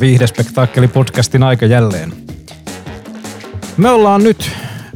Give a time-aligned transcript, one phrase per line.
[0.00, 2.12] On viihdespektaakkeli-podcastin aika jälleen.
[3.76, 4.50] Me ollaan nyt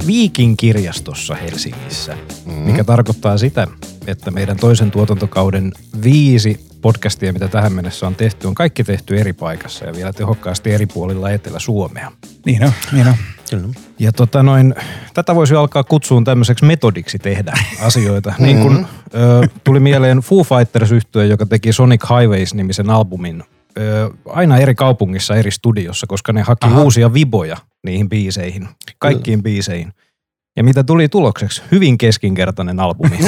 [0.06, 2.16] Viikin kirjastossa Helsingissä,
[2.46, 2.52] mm.
[2.52, 3.66] mikä tarkoittaa sitä,
[4.06, 9.32] että meidän toisen tuotantokauden viisi podcastia, mitä tähän mennessä on tehty, on kaikki tehty eri
[9.32, 12.12] paikassa ja vielä tehokkaasti eri puolilla Etelä-Suomea.
[12.46, 13.14] Niin on, niin on.
[13.50, 13.68] Kyllä.
[13.98, 14.74] Ja tota noin,
[15.14, 18.30] tätä voisi alkaa kutsua tämmöiseksi metodiksi tehdä asioita.
[18.30, 18.44] Mm-hmm.
[18.44, 23.44] Niin kun ö, tuli mieleen Foo fighters yhtyö, joka teki Sonic Highways-nimisen albumin
[23.78, 26.82] ö, aina eri kaupungissa, eri studiossa, koska ne haki Aha.
[26.82, 29.42] uusia viboja niihin biiseihin, kaikkiin Kyllä.
[29.42, 29.92] biiseihin.
[30.56, 31.62] Ja mitä tuli tulokseksi?
[31.72, 33.18] Hyvin keskinkertainen albumi,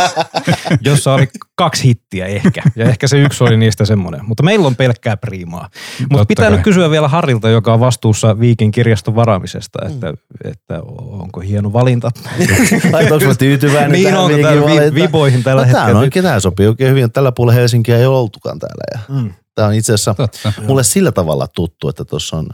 [0.80, 2.62] jossa oli kaksi hittiä ehkä.
[2.76, 4.20] Ja ehkä se yksi oli niistä semmoinen.
[4.24, 5.68] Mutta meillä on pelkkää priimaa.
[6.10, 6.56] Mutta pitää kai.
[6.56, 10.18] nyt kysyä vielä Harilta, joka on vastuussa Viikin kirjaston varaamisesta, että, mm.
[10.44, 12.10] että onko hieno valinta.
[12.92, 15.86] Ai onko mä tyytyväinen Niin onko täällä vi- viboihin tällä no, hetkellä?
[15.86, 17.12] Tämä on oikein, tämä sopii oikein hyvin.
[17.12, 18.84] Tällä puolella Helsinkiä ei ole oltukaan täällä.
[18.92, 19.32] Ja mm.
[19.54, 20.84] Tämä on itse asiassa Totta, mulle joo.
[20.84, 22.46] sillä tavalla tuttu, että tuossa on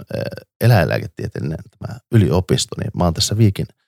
[0.61, 3.67] eläinlääketieteellinen tämä yliopisto, niin mä oon tässä Viikin–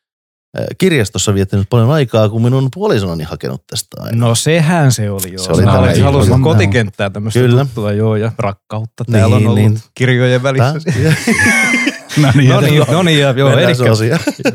[0.78, 4.26] kirjastossa viettänyt paljon aikaa, kun minun puolisonani hakenut tästä aina.
[4.26, 5.44] No sehän se oli joo.
[5.44, 7.64] Se oli Mä halusin kotikenttää tämmöistä Kyllä.
[7.64, 9.80] tuttua, joo, ja rakkautta niin, täällä on ollut niin.
[9.94, 10.74] kirjojen välissä.
[12.22, 13.72] no niin, no niin, no niin ja, joo, eli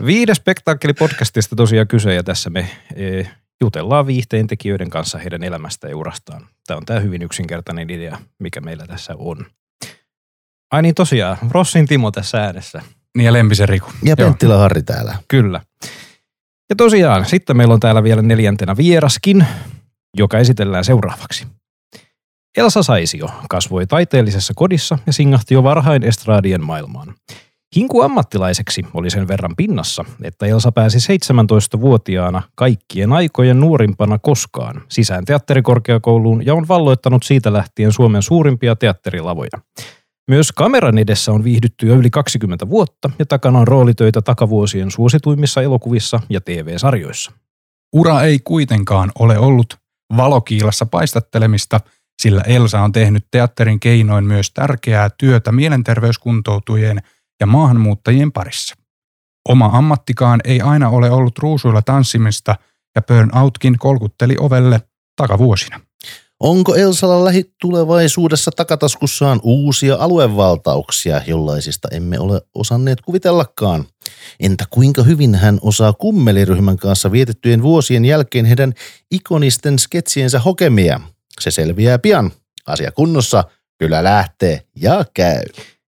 [0.05, 3.23] viides spektaakkeli-podcastista tosiaan kyse, ja tässä me e,
[3.61, 6.47] jutellaan viihteen tekijöiden kanssa heidän elämästä ja urastaan.
[6.67, 9.45] Tämä on tämä hyvin yksinkertainen idea, mikä meillä tässä on.
[10.71, 12.81] Ai niin tosiaan, Rossin Timo tässä äänessä.
[13.17, 13.91] Niin ja Lempisen Riku.
[14.03, 15.15] Ja Penttilä Harri täällä.
[15.27, 15.61] Kyllä.
[16.69, 19.45] Ja tosiaan, sitten meillä on täällä vielä neljäntenä vieraskin,
[20.17, 21.47] joka esitellään seuraavaksi.
[22.57, 27.15] Elsa Saisio kasvoi taiteellisessa kodissa ja singahti jo varhain estraadien maailmaan.
[27.75, 35.25] Hinku ammattilaiseksi oli sen verran pinnassa, että Elsa pääsi 17-vuotiaana kaikkien aikojen nuorimpana koskaan sisään
[35.25, 39.49] teatterikorkeakouluun ja on valloittanut siitä lähtien Suomen suurimpia teatterilavoja.
[40.27, 45.61] Myös kameran edessä on viihdytty jo yli 20 vuotta ja takana on roolitöitä takavuosien suosituimmissa
[45.61, 47.31] elokuvissa ja TV-sarjoissa.
[47.93, 49.77] Ura ei kuitenkaan ole ollut
[50.17, 51.79] valokiilassa paistattelemista,
[52.21, 57.01] sillä Elsa on tehnyt teatterin keinoin myös tärkeää työtä mielenterveyskuntoutujien
[57.39, 58.75] ja maahanmuuttajien parissa.
[59.49, 62.55] Oma ammattikaan ei aina ole ollut ruusuilla tanssimista
[62.95, 64.81] ja Burnoutkin kolkutteli ovelle
[65.15, 65.79] takavuosina.
[66.39, 73.85] Onko Elsalla lähitulevaisuudessa takataskussaan uusia aluevaltauksia, jollaisista emme ole osanneet kuvitellakaan?
[74.39, 78.73] Entä kuinka hyvin hän osaa kummeliryhmän kanssa vietettyjen vuosien jälkeen heidän
[79.11, 80.99] ikonisten sketsiensä hokemia?
[81.39, 82.31] Se selviää pian.
[82.67, 83.43] Asia kunnossa,
[83.79, 85.43] kyllä lähtee ja käy.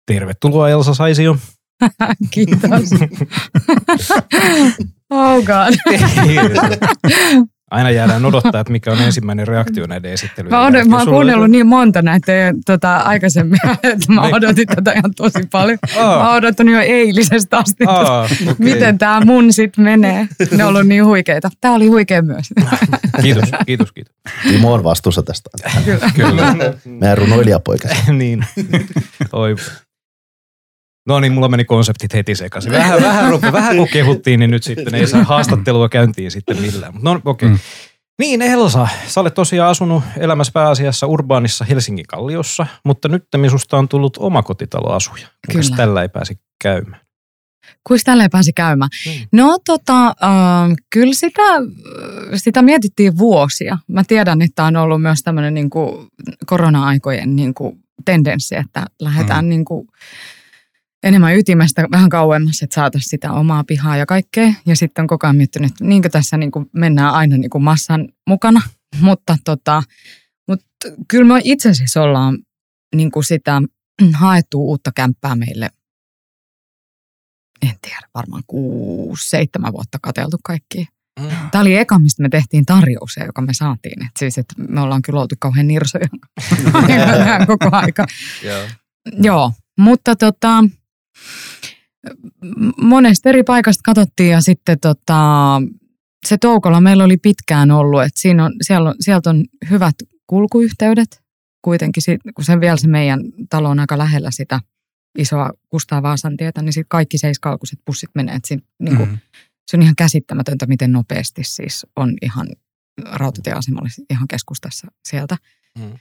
[0.09, 1.37] Tervetuloa Elsa Saisio.
[2.31, 2.91] Kiitos.
[5.11, 5.75] oh God.
[7.71, 11.45] Aina jäädään odottaa, että mikä on ensimmäinen reaktio näiden esittelyjen Mä, odot, mä oon kuunnellut
[11.45, 11.53] on...
[11.53, 12.33] niin monta näitä
[12.67, 14.35] tota, aikaisemmin, että mä niin.
[14.35, 15.79] odotin tätä ihan tosi paljon.
[15.97, 16.19] Aa.
[16.19, 18.55] Mä oon odottanut jo eilisestä asti, Aa, okay.
[18.59, 20.29] miten tämä mun sit menee.
[20.57, 21.51] Ne on ollut niin huikeita.
[21.61, 22.47] Tämä oli huikea myös.
[23.23, 24.15] Kiitos, kiitos, kiitos.
[24.43, 25.51] Timo on vastuussa tästä.
[25.85, 26.11] Kyllä.
[26.15, 26.55] Kyllä.
[26.85, 27.89] Meidän runoilijapoika.
[28.13, 28.45] niin.
[29.33, 29.57] Oi.
[31.09, 32.73] No niin, mulla meni konseptit heti sekaisin.
[32.73, 36.93] Vähän, vähän, rupe, vähän kun kehuttiin, niin nyt sitten ei saa haastattelua käyntiin sitten millään.
[37.03, 37.25] No okei.
[37.25, 37.49] Okay.
[37.49, 37.59] Mm.
[38.19, 43.89] Niin Elsa, sä olet tosiaan asunut elämässä pääasiassa urbaanissa Helsingin kalliossa, mutta nyt minusta on
[43.89, 45.29] tullut omakotitaloasuja.
[45.53, 45.77] Kyllä.
[45.77, 47.01] tällä ei pääsi käymään?
[47.87, 48.91] Kuinka tällä ei pääsi käymään?
[49.05, 49.27] Hmm.
[49.33, 50.15] No tota, äh,
[50.91, 51.43] kyllä sitä,
[52.35, 53.79] sitä mietittiin vuosia.
[53.89, 55.71] Mä tiedän, että on ollut myös tämmöinen niin
[56.47, 59.49] korona-aikojen niin kuin tendenssi, että lähdetään hmm.
[59.49, 59.89] niin kuin,
[61.03, 64.53] enemmän ytimestä vähän kauemmas, että saataisiin sitä omaa pihaa ja kaikkea.
[64.67, 67.65] Ja sitten on koko ajan miettinyt, että niinkö tässä niin kuin mennään aina niin kuin
[67.65, 68.61] massan mukana.
[69.01, 69.83] Mutta, tota,
[70.49, 70.67] mutta
[71.09, 72.39] kyllä me itse asiassa ollaan
[72.95, 73.63] niin kuin sitä
[74.15, 75.69] haettu uutta kämppää meille,
[77.63, 80.87] en tiedä, varmaan kuusi, seitsemän vuotta kateltu kaikki.
[81.21, 81.29] Mm.
[81.51, 84.03] Tämä oli eka, mistä me tehtiin tarjous, joka me saatiin.
[84.03, 86.09] Et siis, että me ollaan kyllä oltu kauhean nirsoja
[87.47, 88.07] koko aika.
[89.23, 90.65] Joo, mutta tota,
[92.81, 95.63] monesta eri paikasta katsottiin ja sitten tota,
[96.27, 99.95] se Toukola meillä oli pitkään ollut, että siinä on, siellä on, sieltä on hyvät
[100.27, 101.23] kulkuyhteydet
[101.63, 102.03] kuitenkin,
[102.35, 103.21] kun sen vielä se meidän
[103.51, 104.61] talo on aika lähellä sitä
[105.19, 108.35] isoa Kustaa Vaasan tietä, niin sitten kaikki seiskaukuiset bussit menee.
[108.35, 109.19] Että siinä, niin kuin, mm.
[109.71, 112.47] Se on ihan käsittämätöntä, miten nopeasti siis on ihan
[113.05, 115.37] rautatieasemalle ihan keskustassa sieltä.
[115.79, 115.99] Mm.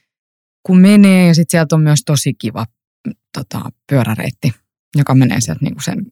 [0.63, 2.65] Kun menee ja sitten sieltä on myös tosi kiva
[3.37, 4.53] tota, pyöräreitti
[4.95, 6.05] joka menee sieltä niin kuin sen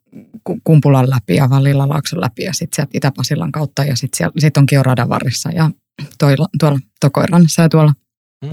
[0.64, 4.66] Kumpulan läpi ja Vallilla Laakson läpi ja sitten sieltä Itä-Pasilan kautta ja sitten sit on
[4.66, 5.72] Kioradan varressa ja
[6.20, 7.94] toilla, tuolla Tokoirannassa ja tuolla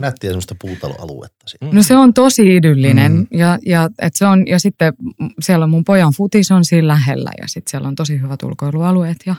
[0.00, 1.74] Nättiä semmoista puutaloaluetta siinä.
[1.76, 3.26] No se on tosi idyllinen Mm.
[3.34, 4.92] ja, ja, et se on, ja sitten
[5.40, 9.16] siellä on mun pojan futis on siinä lähellä ja sitten siellä on tosi hyvät ulkoilualueet
[9.26, 9.34] ja,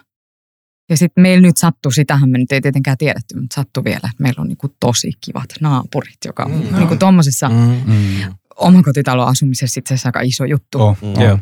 [0.90, 4.24] ja sitten meillä nyt sattui, sitähän me nyt ei tietenkään tiedetty, mutta sattui vielä, että
[4.24, 6.68] meillä on niinku tosi kivat naapurit, joka on Mm.
[6.72, 6.76] mm.
[6.78, 7.56] niinku tuommoisessa mm.
[7.86, 8.34] Mm.
[8.62, 8.68] Mm.
[8.68, 10.82] omakotitaloasumisessa itse asiassa aika iso juttu.
[10.82, 10.98] Oh.
[11.02, 11.22] Mm.
[11.22, 11.40] Joo.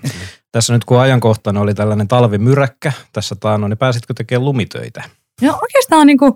[0.52, 5.04] Tässä nyt kun ajankohtana oli tällainen talvimyräkkä tässä taano, niin pääsitkö tekemään lumitöitä?
[5.42, 6.36] No oikeastaan niinku,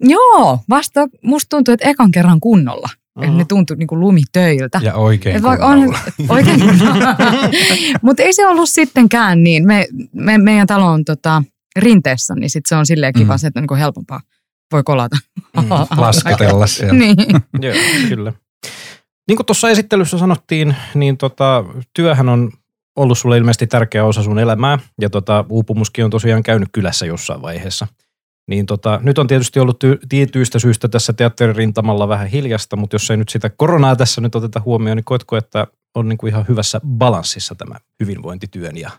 [0.00, 2.88] joo, vasta musta tuntuu, että ekan kerran kunnolla.
[3.16, 3.22] Mm.
[3.22, 4.80] Että ne tuntui niinku lumitöiltä.
[4.82, 5.94] Ja oikein Et vaikka on,
[6.28, 6.60] oikein
[8.02, 9.66] Mutta ei se ollut sittenkään niin.
[9.66, 11.42] Me, me, meidän talo on tota,
[11.76, 13.40] rinteessä, niin sit se on silleen kiva, Mm.
[13.42, 13.46] mm.
[13.46, 14.20] että on niinku helpompaa.
[14.72, 15.16] Voi kolata.
[15.56, 16.94] Mm, Lasketella siellä.
[17.02, 17.16] niin.
[17.60, 17.74] Joo,
[18.08, 18.32] kyllä.
[19.32, 21.64] Niin kuin tuossa esittelyssä sanottiin, niin tota,
[21.94, 22.52] työhän on
[22.96, 27.42] ollut sulle ilmeisesti tärkeä osa sun elämää, ja tota, uupumuskin on tosiaan käynyt kylässä jossain
[27.42, 27.86] vaiheessa.
[28.48, 33.10] Niin tota, nyt on tietysti ollut ty- tietyistä syystä tässä teatteririntamalla vähän hiljasta, mutta jos
[33.10, 36.44] ei nyt sitä koronaa tässä nyt oteta huomioon, niin koetko, että on niin kuin ihan
[36.48, 38.90] hyvässä balanssissa tämä hyvinvointityön ja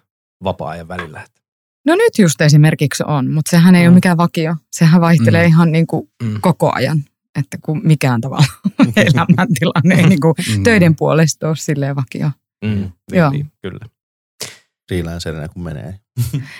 [0.44, 1.22] vapaa-ajan välillä?
[1.86, 3.88] No nyt just esimerkiksi on, mutta sehän ei Mm.
[3.88, 4.56] ole mikään vakio.
[4.72, 5.48] Sehän vaihtelee Mm.
[5.50, 6.42] ihan niinku Mm.
[6.42, 7.04] koko ajan.
[7.40, 8.46] Että kun mikään tavalla
[8.96, 10.64] elämäntilanne ei niinku Mm.
[10.64, 12.32] töiden puolesta ole silleen vakio.
[12.66, 13.30] Mm, niin, Joo.
[13.30, 13.86] niin, kyllä.
[14.90, 16.00] Freelancerina kun menee.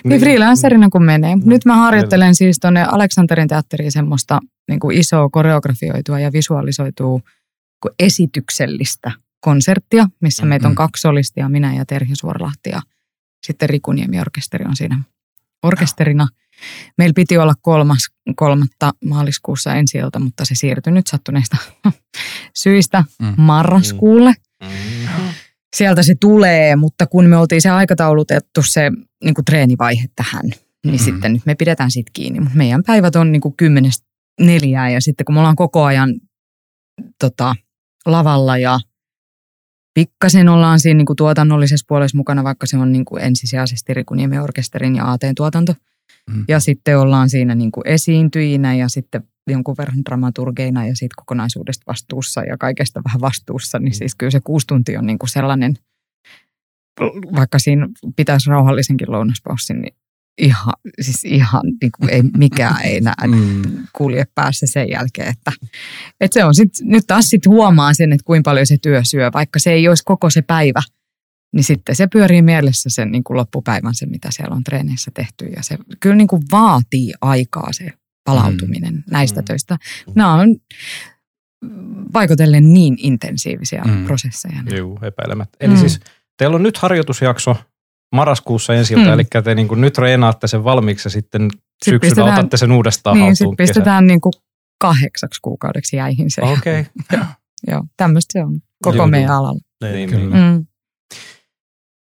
[0.04, 1.36] Niin freelancerina kun menee.
[1.36, 1.42] Mm.
[1.44, 7.20] Nyt mä harjoittelen siis tuonne Aleksanterin teatteriin semmoista niin kuin isoa koreografioitua ja visualisoitua
[7.80, 12.82] kuin esityksellistä konserttia, missä Mm, meitä on kaksi solistia, minä ja Terhi Suorlahti ja
[13.46, 15.00] sitten Rikuniemi orkesteri on siinä
[15.62, 16.28] orkesterina.
[16.98, 17.98] Meillä piti olla kolmas,
[18.36, 21.56] kolmatta maaliskuussa ensi ilta, mutta se siirtyi nyt sattuneista
[22.62, 23.34] syistä Mm.
[23.36, 24.68] marraskuulle Mm.
[25.76, 28.90] sieltä se tulee, mutta kun me oltiin se aikataulutettu se
[29.24, 30.98] niin kuin treenivaihe tähän, niin mm-hmm.
[30.98, 32.40] sitten nyt me pidetään siitä kiinni.
[32.40, 34.06] Mutta meidän päivät on niin kuin kymmenestä
[34.40, 36.14] neljää ja sitten kun me ollaan koko ajan
[37.20, 37.56] tota,
[38.06, 38.80] lavalla ja
[39.94, 44.42] pikkasen ollaan siinä niin kuin tuotannollisessa puolessa mukana, vaikka se on niin kuin ensisijaisesti Rikuniemen
[44.42, 45.74] orkesterin ja AT-tuotanto.
[46.30, 46.44] Mm.
[46.48, 51.84] Ja sitten ollaan siinä niin kuin esiintyjinä ja sitten jonkun verran dramaturgeina ja siitä kokonaisuudesta
[51.86, 55.74] vastuussa ja kaikesta vähän vastuussa, niin siis kyllä se kuusi tuntia on niin kuin sellainen,
[57.36, 59.94] vaikka siinä pitäisi rauhallisenkin lounaspaussin, niin
[60.38, 63.62] ihan, siis ihan niin kuin ei, mikään ei enää Mm.
[63.92, 65.52] kulje päässä sen jälkeen, että,
[66.20, 69.30] että se on sit, nyt taas sitten huomaa sen, että kuinka paljon se työ syö,
[69.34, 70.80] vaikka se ei olisi koko se päivä,
[71.54, 75.44] niin sitten se pyörii mielessä sen niin kuin loppupäivän, se mitä siellä on treeneissä tehty
[75.46, 77.90] ja se kyllä niin kuin vaatii aikaa se
[78.24, 79.02] palautuminen mm.
[79.10, 79.44] näistä Mm.
[79.44, 79.76] töistä.
[80.14, 80.56] Nämä on
[82.14, 84.04] vaikutellen niin intensiivisiä Mm.
[84.04, 84.62] prosesseja.
[84.76, 85.56] Joo, epäilemättä.
[85.60, 85.80] Eli mm.
[85.80, 86.00] Siis
[86.38, 87.56] teillä on nyt harjoitusjakso
[88.14, 89.06] marraskuussa ensi Mm.
[89.08, 91.48] eli te niin kuin nyt reenaatte sen valmiiksi ja sitten
[91.84, 94.32] syksyllä pistetään- otatte sen uudestaan Niin, haltuun sitten pistetään niin kuin
[94.80, 96.42] kahdeksaksi kuukaudeksi jäihin se.
[96.42, 97.24] Okei, okay.
[97.70, 99.60] Joo, tämmöistä se on koko Joo, meidän alalla.
[99.92, 100.36] niin, Kyllä.
[100.36, 100.52] niin.
[100.58, 100.66] Mm.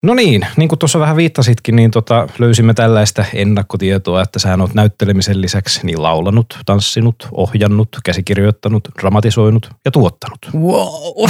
[0.04, 4.74] No niin, niin kuin tuossa vähän viittasitkin, niin tota, löysimme tällaista ennakkotietoa, että sä oot
[4.74, 10.40] näyttelemisen lisäksi niin laulanut, tanssinut, ohjannut, käsikirjoittanut, dramatisoinut ja tuottanut.
[10.56, 11.30] Wow.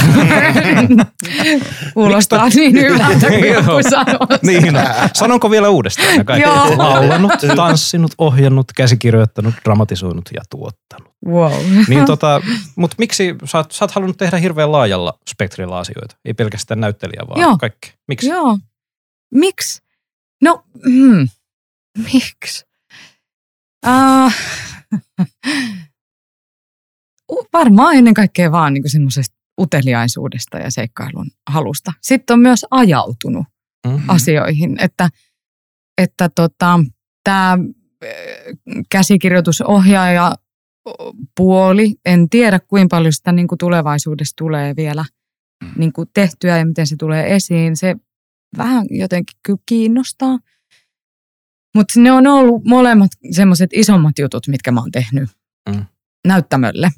[1.94, 3.54] Kuulostaa niin hyvältä, kun Joo.
[3.54, 4.26] joku.
[4.42, 4.80] Niin, no.
[5.12, 6.40] sanonko vielä uudestaan?
[6.40, 6.78] Joo.
[6.78, 11.14] Laulanut, tanssinut, ohjannut, käsikirjoittanut, dramatisoinut ja tuottanut.
[11.26, 11.52] Wow.
[11.88, 12.40] Niin tota,
[12.76, 16.16] mutta miksi sä oot, sä oot halunnut tehdä hirveän laajalla spektrillä asioita?
[16.24, 17.56] Ei pelkästään näyttelijä, vaan Joo.
[17.58, 17.92] kaikki.
[18.08, 18.28] Miksi?
[18.28, 18.58] Joo.
[19.30, 19.82] Miksi?
[20.42, 21.28] No, hmm.
[22.12, 22.64] miksi?
[23.86, 24.32] Uh,
[27.52, 31.92] varmaan ennen kaikkea vaan niin semmoisesta uteliaisuudesta ja seikkailun halusta.
[32.02, 33.46] Sitten on myös ajautunut
[33.86, 34.00] Mm.
[34.08, 35.08] asioihin, että,
[36.02, 36.80] että tota,
[37.24, 37.58] tämä
[38.90, 40.34] käsikirjoitusohjaaja
[41.36, 45.04] puoli, en tiedä kuinka paljon sitä niin kuin tulevaisuudessa tulee vielä
[45.76, 47.76] niin kuin tehtyä ja miten se tulee esiin.
[47.76, 47.94] Se
[48.58, 50.38] vähän jotenkin kyllä kiinnostaa.
[51.74, 55.30] Mutta ne on ollut molemmat semmoiset isommat jutut, mitkä mä oon tehnyt
[55.68, 55.84] Mm.
[56.26, 56.90] näyttämölle.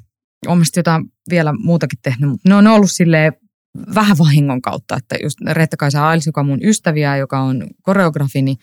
[0.47, 3.33] Olen jotain vielä muutakin tehnyt, mutta ne on ollut silleen
[3.95, 8.57] vähän vahingon kautta, että just Reetta-Kaisa Ailis, joka on mun ystäviä, joka on koreografi, niin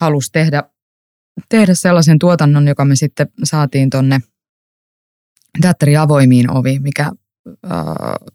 [0.00, 0.62] halusi tehdä,
[1.48, 4.18] tehdä sellaisen tuotannon, joka me sitten saatiin tonne
[5.60, 7.12] teatteri avoimiin ovi, mikä,
[7.70, 7.82] äh,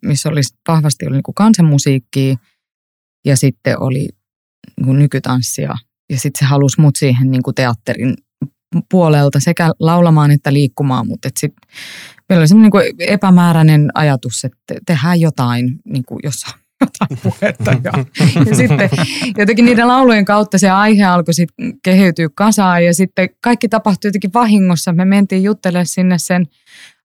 [0.02, 2.36] missä oli vahvasti oli niin kansanmusiikkia
[3.26, 4.10] ja sitten oli
[4.86, 5.74] niin nykytanssia.
[6.10, 8.14] Ja sitten se halusi mut siihen niin kuin teatterin
[8.92, 11.54] puolelta sekä laulamaan että liikkumaan, mutta et sit,
[12.30, 17.72] meillä oli semmoinen niin epämääräinen ajatus, että tehdään jotain niin kuin jossain, jotain puhetta.
[17.84, 17.92] Ja,
[18.50, 18.90] ja sitten
[19.38, 24.34] jotenkin niiden laulujen kautta se aihe alkoi sitten keheytyä kasaan ja sitten kaikki tapahtui jotenkin
[24.34, 24.94] vahingossa.
[24.94, 26.48] Me mentiin juttelemaan sinne sen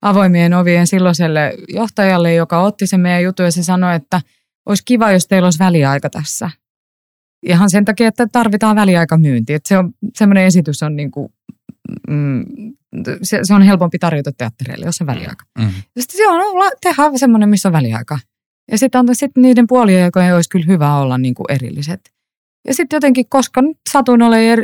[0.01, 4.21] avoimien ovien silloiselle johtajalle, joka otti sen meidän jutun ja se sanoi, että
[4.69, 6.51] olisi kiva, jos teillä olisi väliaika tässä.
[7.45, 9.53] Ihan sen takia, että tarvitaan väliaikamyynti.
[9.53, 11.33] Että se on, semmoinen esitys on niin kuin,
[12.09, 12.45] mm,
[13.23, 15.45] se, se, on helpompi tarjota teattereille, jos on väliaika.
[15.59, 15.71] Mm.
[15.95, 18.19] Ja sitten se on, tehdään semmoinen, missä on väliaika.
[18.71, 22.01] Ja sitten sit niiden puoliaikojen olisi kyllä hyvä olla niin kuin erilliset.
[22.67, 24.59] Ja sitten jotenkin, koska nyt satuin olemaan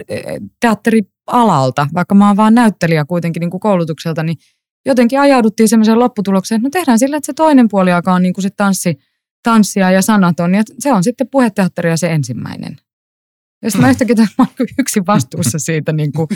[0.59, 4.37] teatterialalta, vaikka mä oon vaan näyttelijä kuitenkin niin kuin koulutukselta, niin
[4.85, 8.43] jotenkin ajauduttiin semmoiseen lopputulokseen, että no tehdään sillä, että se toinen puoliaika on niin kuin
[8.43, 8.99] se tanssi,
[9.45, 12.77] tanssia ja sanaton, ja se on sitten puheteatteria se ensimmäinen.
[13.63, 13.91] Ja sitten mä mm.
[13.91, 14.45] yhtäkkiä mä
[14.79, 16.27] yksin vastuussa siitä niin kuin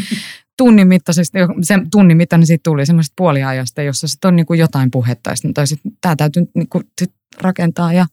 [0.57, 4.91] tunnin mittaisesta, se tunnin mittainen siitä tuli semmoisesta puoliajasta, jossa sitten on niin kuin jotain
[4.91, 5.31] puhetta.
[5.53, 8.05] Tai sitten tämä täytyy niin kuin sit rakentaa ja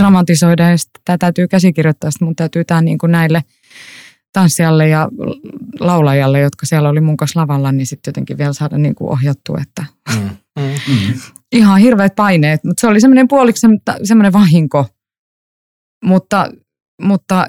[0.00, 2.10] dramatisoida ja sitten tämä täytyy käsikirjoittaa.
[2.10, 3.44] Sitten mun täytyy tämä niin kuin näille
[4.32, 5.08] tanssijalle ja
[5.80, 9.58] laulajalle, jotka siellä oli mun kanssa lavalla, niin sitten jotenkin vielä saada niin kuin ohjattua,
[9.62, 9.84] että
[10.14, 10.30] mm.
[10.58, 11.20] Mm.
[11.52, 11.58] Mm.
[11.58, 12.64] ihan hirveät paineet.
[12.64, 13.66] Mutta se oli semmoinen puoliksi
[14.02, 14.86] semmoinen vahinko.
[16.04, 16.50] Mutta,
[17.02, 17.46] mutta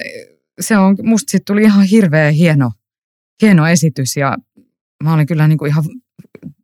[0.61, 2.71] se on, musta sitten tuli ihan hirveä hieno,
[3.41, 4.37] hieno esitys ja
[5.03, 5.83] mä olin kyllä niin kuin ihan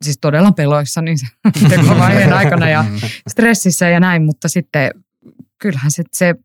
[0.04, 1.16] siis todella peloissani
[1.70, 2.86] tekovaiheen aikana ja
[3.30, 4.92] stressissä ja näin, mutta sitten
[5.62, 6.36] kyllähän se, se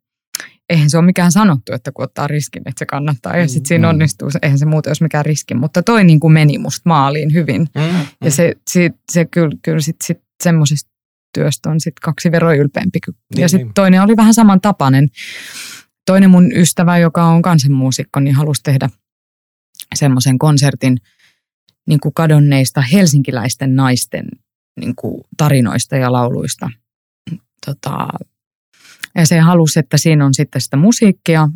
[0.71, 3.87] eihän se ole mikään sanottu, että kun ottaa riskin, että se kannattaa ja sitten siinä
[3.87, 3.91] mm.
[3.91, 7.61] onnistuu, eihän se muuten olisi mikään riski, mutta toi niin kuin meni musta maaliin hyvin
[7.61, 8.07] mm.
[8.25, 10.91] ja se, se, se kyllä, kyllä sitten sit semmoisesta
[11.35, 12.99] työstä on sitten kaksi veroylpeämpi.
[13.07, 13.75] Ja niin, sitten niin.
[13.75, 15.09] toinen oli vähän samantapainen.
[16.07, 18.91] Toinen mun ystävä, joka on kansanmuusikko, niin halusi tehdä
[19.95, 20.97] semmoisen konsertin
[21.87, 24.27] niin kuin kadonneista helsinkiläisten naisten
[24.81, 26.71] niin kuin tarinoista ja lauluista.
[27.67, 28.09] Tota,
[29.15, 31.49] ja se halusi, että siinä on sitten sitä musiikkia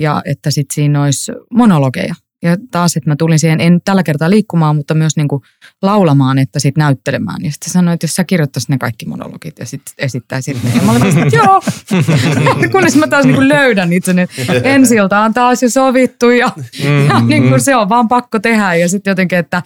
[0.00, 2.14] ja että sitten siinä olisi monologeja.
[2.42, 5.42] Ja taas, että mä tulin siihen, en tällä kertaa liikkumaan, mutta myös niin kuin
[5.82, 7.44] laulamaan, että sitten näyttelemään.
[7.44, 10.70] Ja sitten sanoin, että jos sä kirjoittaisit ne kaikki monologit ja sitten esittäisit ne.
[10.74, 11.62] Ja mä olin että joo.
[12.72, 14.26] Kunnes mä taas niin kuin löydän itseni.
[14.62, 16.52] Ensi on taas jo sovittu ja,
[16.84, 18.74] mm, ja niin kuin se on vaan pakko tehdä.
[18.74, 19.62] Ja sitten jotenkin, että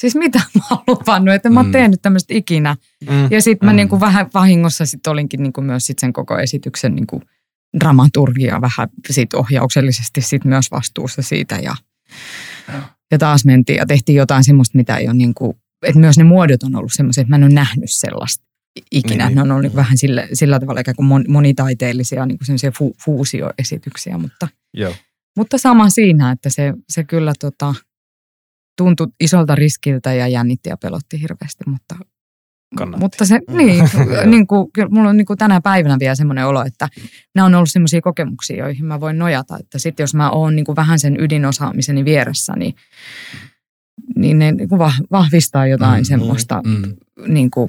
[0.00, 1.72] siis mitä mä oon lupannut, että mä oon mm.
[1.72, 2.76] tehnyt tämmöistä ikinä.
[3.10, 3.28] Mm.
[3.30, 6.38] Ja sitten mä niin kuin vähän vahingossa sitten olinkin niin kuin myös sit sen koko
[6.38, 7.22] esityksen niin kuin
[7.80, 11.76] dramaturgia vähän sit ohjauksellisesti sit myös vastuussa siitä ja
[13.10, 16.24] ja taas mentiin ja tehtiin jotain semmoista, mitä ei ole niin kuin, että myös ne
[16.24, 18.44] muodot on ollut semmoisia, että mä en ole nähnyt sellaista
[18.92, 19.26] ikinä.
[19.26, 22.72] Niin, ne on ollut niin vähän sillä, sillä tavalla ikään kuin monitaiteellisia niin kuin semmoisia
[22.78, 24.94] fu, fuusioesityksiä, mutta, Joo.
[25.36, 27.74] mutta sama siinä, että se, se kyllä tota,
[28.76, 31.96] tuntui isolta riskiltä ja jännitti ja pelotti hirveästi, mutta
[32.76, 33.00] kannatti.
[33.00, 33.56] Mutta se, mm.
[33.56, 33.84] niin,
[34.30, 36.88] niin kuin, mulla on niin kuin tänä päivänä vielä semmoinen olo, että
[37.34, 39.56] nämä on ollut semmoisia kokemuksia, joihin mä voin nojata.
[39.60, 42.74] Että sitten jos mä oon niin kuin vähän sen ydinosaamiseni vieressä, niin,
[44.16, 44.80] niin ne niin kuin
[45.10, 46.96] vahvistaa jotain mm, semmoista mm.
[47.28, 47.68] Niin kuin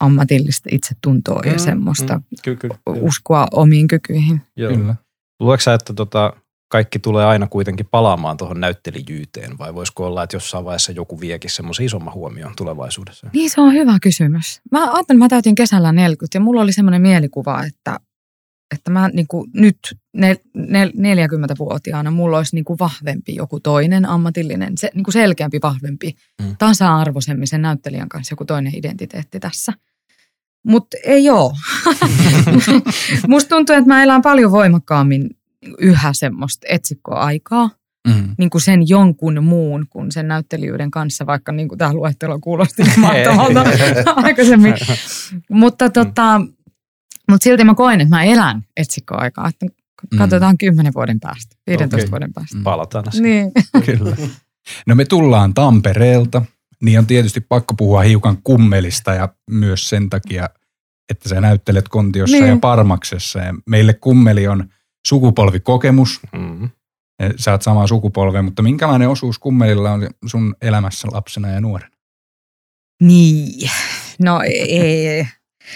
[0.00, 4.42] ammatillista itsetuntoa mm, ja semmoista mm, kyllä, kyllä, uskoa omiin kykyihin.
[4.56, 4.74] Joo.
[4.74, 4.94] Kyllä.
[5.40, 6.32] Luuletko että tota,
[6.68, 11.50] kaikki tulee aina kuitenkin palaamaan tuohon näyttelijyyteen vai voisiko olla, että jossain vaiheessa joku viekin
[11.50, 13.30] semmoisen isomman huomioon tulevaisuudessa?
[13.32, 14.60] Niin se on hyvä kysymys.
[14.70, 18.00] Mä ajattelin, että mä täytin kesällä 40 ja mulla oli semmoinen mielikuva, että,
[18.74, 19.78] että mä niin kuin nyt
[20.16, 26.56] 40-vuotiaana mulla olisi niin kuin vahvempi joku toinen ammatillinen, se, niin kuin selkeämpi, vahvempi, mm.
[26.56, 29.72] tasa-arvoisemmin sen näyttelijän kanssa joku toinen identiteetti tässä.
[30.66, 31.52] Mutta ei ole.
[33.28, 35.35] Musta tuntuu, että mä elän paljon voimakkaammin
[35.78, 37.70] yhä semmoista etsikkoaikaa.
[38.08, 38.34] Mm.
[38.38, 42.82] Niin kuin sen jonkun muun kuin sen näyttelijyyden kanssa, vaikka niin kuin tämä luettelo kuulosti
[42.96, 43.64] mahtavalta
[44.16, 44.74] aikaisemmin.
[45.50, 46.52] mutta, tota, mm.
[47.30, 49.48] mutta silti mä koen, että mä elän etsikkoaikaa.
[49.48, 49.66] Että
[50.18, 50.58] katsotaan mm.
[50.58, 52.10] 10 vuoden päästä, 15 okay.
[52.10, 52.56] vuoden päästä.
[52.64, 53.22] Palataan asiaan.
[53.22, 53.52] Niin.
[53.86, 54.16] Kyllä.
[54.86, 56.42] No me tullaan Tampereelta,
[56.82, 60.48] niin on tietysti pakko puhua hiukan kummelista ja myös sen takia,
[61.08, 62.48] että sä näyttelet Kontiossa niin.
[62.48, 63.38] ja Parmaksessa.
[63.38, 64.68] Ja meille kummeli on
[65.06, 66.20] sukupolvikokemus.
[66.32, 66.70] Mm-hmm.
[67.36, 71.96] Sä oot samaa sukupolvea, mutta minkälainen osuus kummelilla on sun elämässä lapsena ja nuorena?
[73.02, 73.70] Niin,
[74.18, 75.26] no ei.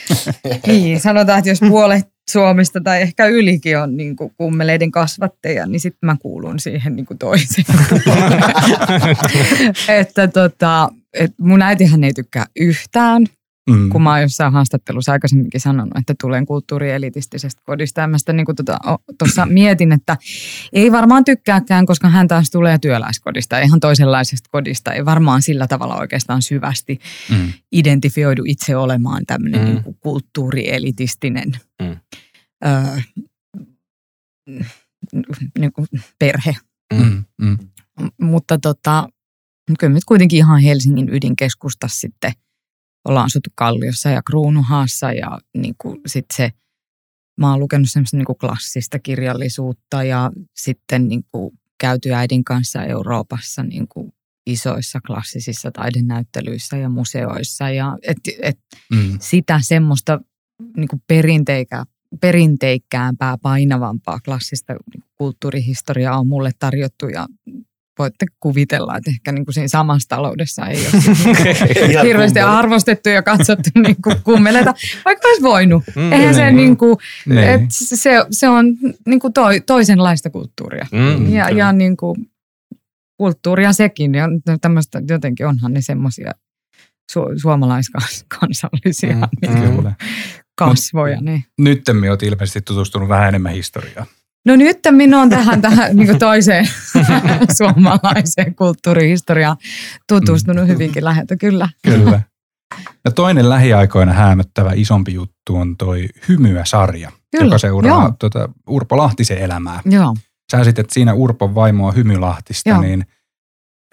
[0.67, 5.81] niin, sanotaan, että jos puolet Suomesta tai ehkä ylikin on niin kuin kummeleiden kasvatteja, niin
[5.81, 7.65] sitten mä kuulun siihen niin kuin toiseen.
[10.01, 13.27] että tota, et mun äitihän ei tykkää yhtään
[13.73, 13.89] Mm.
[13.89, 18.01] Kun mä oon jossain haastattelussa aikaisemminkin sanonut, että tulen kulttuurielitistisestä kodista.
[18.01, 20.17] Ja mä sitä niin tuossa tota, mietin, että
[20.73, 24.93] ei varmaan tykkääkään, koska hän taas tulee työläiskodista, ihan toisenlaisesta kodista.
[24.93, 26.99] Ei varmaan sillä tavalla oikeastaan syvästi
[27.31, 27.53] mm.
[27.73, 29.67] identifioidu itse olemaan tämmöinen mm.
[29.67, 31.53] niin kulttuurielitistinen.
[31.83, 31.97] Mm.
[32.67, 33.03] ö,
[35.59, 35.87] niin kuin
[36.19, 36.57] perhe.
[36.95, 37.59] Mm, mm.
[38.01, 39.09] M- Mutta tota,
[39.79, 42.33] kyllä nyt kuitenkin ihan Helsingin ydinkeskustassa sitten
[43.09, 46.51] ollaan asuttu Kalliossa ja Kruunuhaassa ja niin kuin sit se,
[47.41, 52.85] mä oon lukenut semmoista niin kuin klassista kirjallisuutta ja sitten niin kuin käyty äidin kanssa
[52.85, 54.13] Euroopassa niin kuin
[54.47, 58.59] isoissa klassisissa taidenäyttelyissä ja museoissa ja et, et
[58.93, 59.19] Mm.
[59.21, 60.21] sitä semmoista
[60.77, 61.85] niin kuin perinteikä,
[62.21, 64.75] perinteikkäämpää, painavampaa klassista
[65.15, 67.27] kulttuurihistoriaa on mulle tarjottu ja
[68.01, 73.71] voitte kuvitella, että ehkä niin kuin siinä samassa taloudessa ei ole hirveästi arvostettu ja katsottu
[73.87, 75.85] niin kuin kummeleita, vaikka olisi voinut.
[75.97, 76.57] Mm, Eihän se, niin.
[76.57, 77.49] niin kuin, Niin.
[77.49, 78.67] et se, se on
[79.07, 80.87] niin kuin toi, toisenlaista kulttuuria.
[80.93, 82.17] Mm, ja, ja niin kuin,
[83.17, 84.15] kulttuuria sekin.
[84.15, 84.29] Ja
[84.61, 86.33] tämmöistä, jotenkin onhan ne semmoisia
[87.13, 89.77] su, suomalaiskansallisia Mm, niin mm.
[89.77, 89.93] Kyllä.
[90.55, 91.21] kasvoja.
[91.21, 91.45] Ne.
[91.59, 94.07] Nyt me olet ilmeisesti tutustunut vähän enemmän historiaan.
[94.47, 96.69] No nyt minä olen tähän, tähän niin toiseen
[97.59, 99.57] suomalaiseen kulttuurihistoriaan
[100.09, 101.69] tutustunut hyvinkin läheltä, kyllä.
[101.83, 102.23] Kyllä.
[103.05, 108.15] Ja toinen lähiaikoina häämöttävä isompi juttu on toi Hymyä-sarja, Kyllä, joka seuraa joo.
[108.19, 109.81] tuota Urpo Lahtisen elämää.
[109.85, 110.17] Joo.
[110.53, 112.81] Sä esität siinä Urpon vaimoa Hymylahtista, Joo.
[112.81, 113.07] niin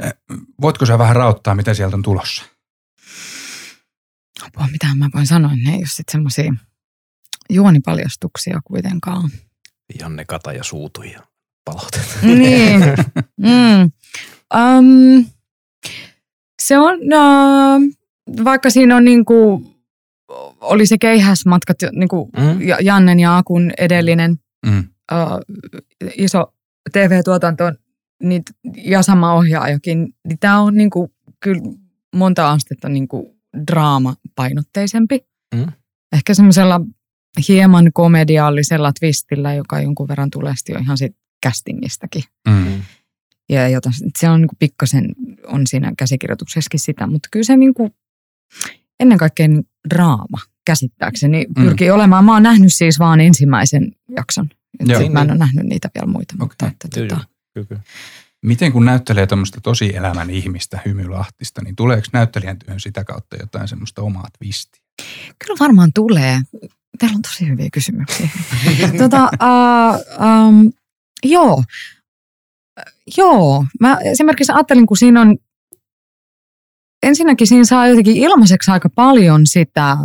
[0.03, 0.13] eh,
[0.61, 2.43] voitko sä vähän rauttaa, mitä sieltä on tulossa?
[4.45, 6.53] Apua, mitä mä voin sanoa, ne ei ole sitten semmoisia
[7.49, 9.29] juonipaljastuksia kuitenkaan.
[9.99, 11.21] Janne Kataja suutui ja
[11.65, 12.17] palautet.
[12.39, 12.81] niin.
[13.37, 13.91] Mm.
[14.55, 15.25] Um,
[16.61, 17.81] se on, uh,
[18.43, 19.71] vaikka siinä on niinku,
[20.61, 22.61] oli se keihäsmatkat, niinku Mm.
[22.61, 24.79] Ja- Jannen ja Akun edellinen Mm.
[24.79, 25.57] uh,
[26.17, 26.53] iso
[26.93, 27.63] TV-tuotanto
[28.23, 28.43] niin,
[28.77, 31.61] ja sama ohjaajakin, niin tämä on niinku, kyllä
[32.15, 33.37] monta astetta niinku
[33.71, 35.19] draamapainotteisempi.
[35.55, 35.71] Mm.
[36.13, 36.81] Ehkä semmoisella
[37.47, 42.23] hieman komediallisella twistillä, joka jonkun verran tulee sitten jo ihan sit castingistakin.
[42.49, 42.81] Mm.
[43.49, 45.05] Ja jota, se on niinku pikkasen,
[45.47, 47.91] on siinä käsikirjoituksessakin sitä, mutta kyllä se niinku,
[48.99, 51.53] ennen kaikkea niin draama käsittääkseni Mm.
[51.63, 52.25] pyrkii olemaan.
[52.25, 54.49] Mä oon nähnyt siis vaan ensimmäisen jakson.
[54.79, 55.01] Et Joo.
[55.01, 56.73] sit mä en ole nähnyt niitä vielä muita, mutta Okei.
[56.83, 57.81] että, Joo, tota, Kyllä, kyllä.
[58.45, 64.01] Miten kun näyttelee tuommoista tosielämän ihmistä Hymylahtista, niin tuleeko näyttelijän työhön sitä kautta jotain semmoista
[64.01, 64.81] omaa twistiä?
[65.45, 66.41] kyllä varmaan tulee.
[66.99, 68.29] Teillä on tosi hyviä kysymyksiä.
[69.01, 70.71] tota, uh, um,
[71.23, 71.63] joo.
[73.17, 73.65] Joo.
[73.79, 75.37] Mä esimerkiksi ajattelin, kun siinä on,
[77.03, 79.97] ensinnäkin siinä saa jotenkin ilmaiseksi aika paljon sitä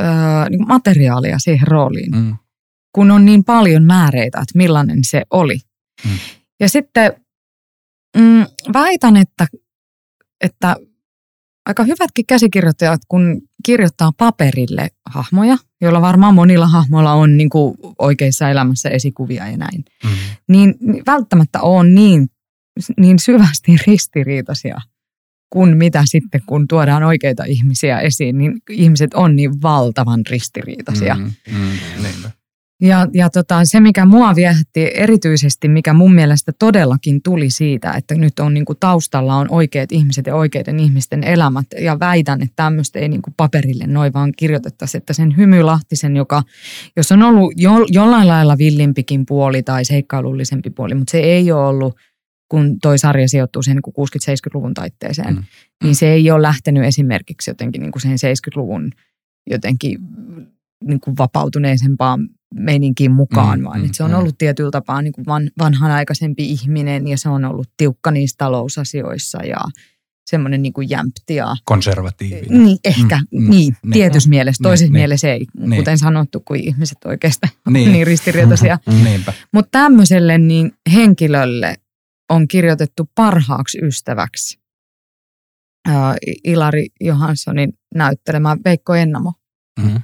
[0.00, 0.04] ö,
[0.50, 2.36] niin kuin materiaalia siihen rooliin, Mm.
[2.92, 5.58] kun on niin paljon määreitä, että millainen se oli.
[6.04, 6.10] Mm.
[6.60, 7.12] Ja sitten
[8.16, 9.46] mm, väitän, että,
[10.40, 10.76] että
[11.66, 18.50] aika hyvätkin käsikirjoittajat, kun kirjoittaa paperille hahmoja, joilla varmaan monilla hahmoilla on niin kuin oikeissa
[18.50, 20.10] elämässä esikuvia ja näin, Mm.
[20.48, 22.28] niin niin välttämättä on niin,
[23.00, 24.76] niin syvästi ristiriitaisia
[25.50, 31.14] kuin mitä sitten, kun tuodaan oikeita ihmisiä esiin, niin ihmiset on niin valtavan ristiriitaisia.
[31.14, 31.32] Mm.
[31.50, 32.02] Mm.
[32.02, 32.30] Niinpä.
[32.80, 38.14] Ja, ja tota, se, mikä mua viehätti erityisesti, mikä mun mielestä todellakin tuli siitä, että
[38.14, 41.66] nyt on niin kuin taustalla on oikeat ihmiset ja oikeiden ihmisten elämät.
[41.80, 46.42] Ja väitän, että tämmöistä ei niin kuin paperille noin vaan kirjoitettaisi, että sen hymylahtisen, joka,
[46.96, 51.66] jos on ollut jo, jollain lailla villimpikin puoli tai seikkailullisempi puoli, mutta se ei ole
[51.66, 51.96] ollut,
[52.48, 55.40] kun toi sarja sijoittuu siihen niin kuin 60-70-luvun taitteeseen, Mm.
[55.40, 55.44] mm.
[55.84, 58.90] niin se ei ole lähtenyt esimerkiksi jotenkin niin kuin siihen 70-luvun
[59.50, 59.98] jotenkin
[60.84, 64.16] niin kuin vapautuneisempaan meininkiin mukaan, Mm, mm, vaan mm, että se on mm.
[64.16, 69.38] ollut tietyllä tapaa niin kuin van, vanhanaikaisempi ihminen ja se on ollut tiukka niissä talousasioissa
[69.44, 69.56] ja
[70.30, 72.64] semmoinen niin kuin jämpti ja Konservatiivinen.
[72.64, 73.92] niin, ehkä, Mm, mm, mm, niin, niin.
[73.92, 75.00] tietyssä mielessä, Niin, toisessa niin.
[75.00, 75.76] mielessä ei, Niin.
[75.80, 77.72] kuten sanottu, kun ihmiset oikeastaan Niin.
[77.74, 78.78] niin, niin ristiriitaisia.
[79.04, 79.32] Niinpä.
[79.52, 81.74] Mutta tämmöiselle niin henkilölle
[82.30, 84.58] on kirjoitettu parhaaksi ystäväksi
[85.88, 89.32] ää, Ilari Johanssonin näyttelemä Veikko Ennamo.
[89.82, 90.00] Mm.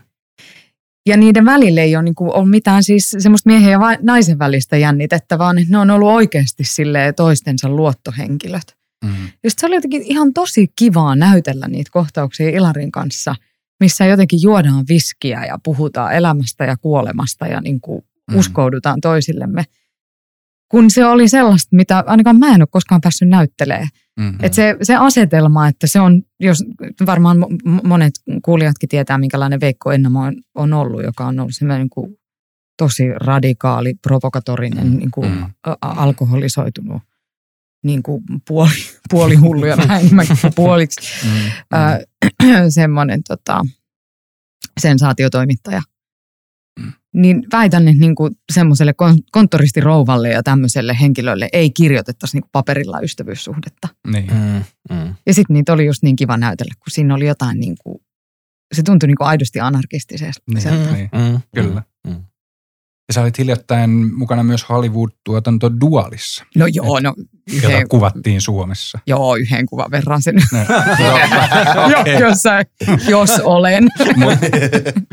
[1.06, 4.76] Ja niiden välille ei ole, niin kuin, ole mitään siis semmoista miehen ja naisen välistä
[4.76, 8.76] jännitettä, vaan että ne on ollut oikeasti silleen toistensa luottohenkilöt.
[9.04, 9.10] Mm.
[9.44, 13.34] Ja se oli jotenkin ihan tosi kivaa näytellä niitä kohtauksia Ilarin kanssa,
[13.80, 18.38] missä jotenkin juodaan viskiä ja puhutaan elämästä ja kuolemasta ja niin kuin Mm.
[18.38, 19.64] uskoudutaan toisillemme.
[20.68, 23.88] Kun se oli sellaista, mitä ainakaan mä en ole koskaan päässyt näyttelemään.
[24.20, 24.34] Mm.
[24.42, 26.64] Et se, se asetelma, että se on, jos
[27.06, 28.12] varmaan mo- monet
[28.44, 32.16] kuulijatkin tietää, minkälainen Veikko Ennamo on, on ollut, joka on ollut semmoinen niin kuin
[32.76, 37.02] tosi radikaali, provokatorinen, Mm, niin kuin a- alkoholisoitunut
[37.84, 38.70] niin kuin puoli,
[39.10, 41.50] puolihullu ja vähän enemmänkin kuin puoliksi Mm.
[41.72, 42.00] ää,
[42.68, 43.60] semmoinen tota,
[44.80, 45.82] sensaatiotoimittaja.
[47.14, 47.22] Mm.
[47.22, 52.50] niin väitän, että niin kuin semmoiselle kon- konttoristirouvalle ja tämmöiselle henkilölle ei kirjoitettaisi niin kuin
[52.52, 53.88] paperilla ystävyyssuhdetta.
[54.12, 54.30] Niin.
[54.34, 54.64] Mm,
[54.96, 55.14] mm.
[55.26, 57.98] Ja sitten niitä oli just niin kiva näytellä, kun siinä oli jotain niin kuin,
[58.72, 60.42] se tuntui niin kuin aidosti anarkistisesta.
[60.54, 60.92] Niin.
[60.92, 61.10] Niin.
[61.12, 61.82] Mm, Kyllä.
[62.06, 62.24] Mm.
[63.10, 67.14] Ja sä olit hiljattain mukana myös Hollywood-tuotanto Dualissa, No joo, no
[67.54, 68.98] jota yhden, kuvattiin Suomessa.
[69.06, 70.34] joo, yhden kuvan verran sen,
[71.90, 72.12] No, okay.
[72.20, 72.64] jos, sä-
[73.08, 73.88] jos olen.
[74.16, 74.46] Mutta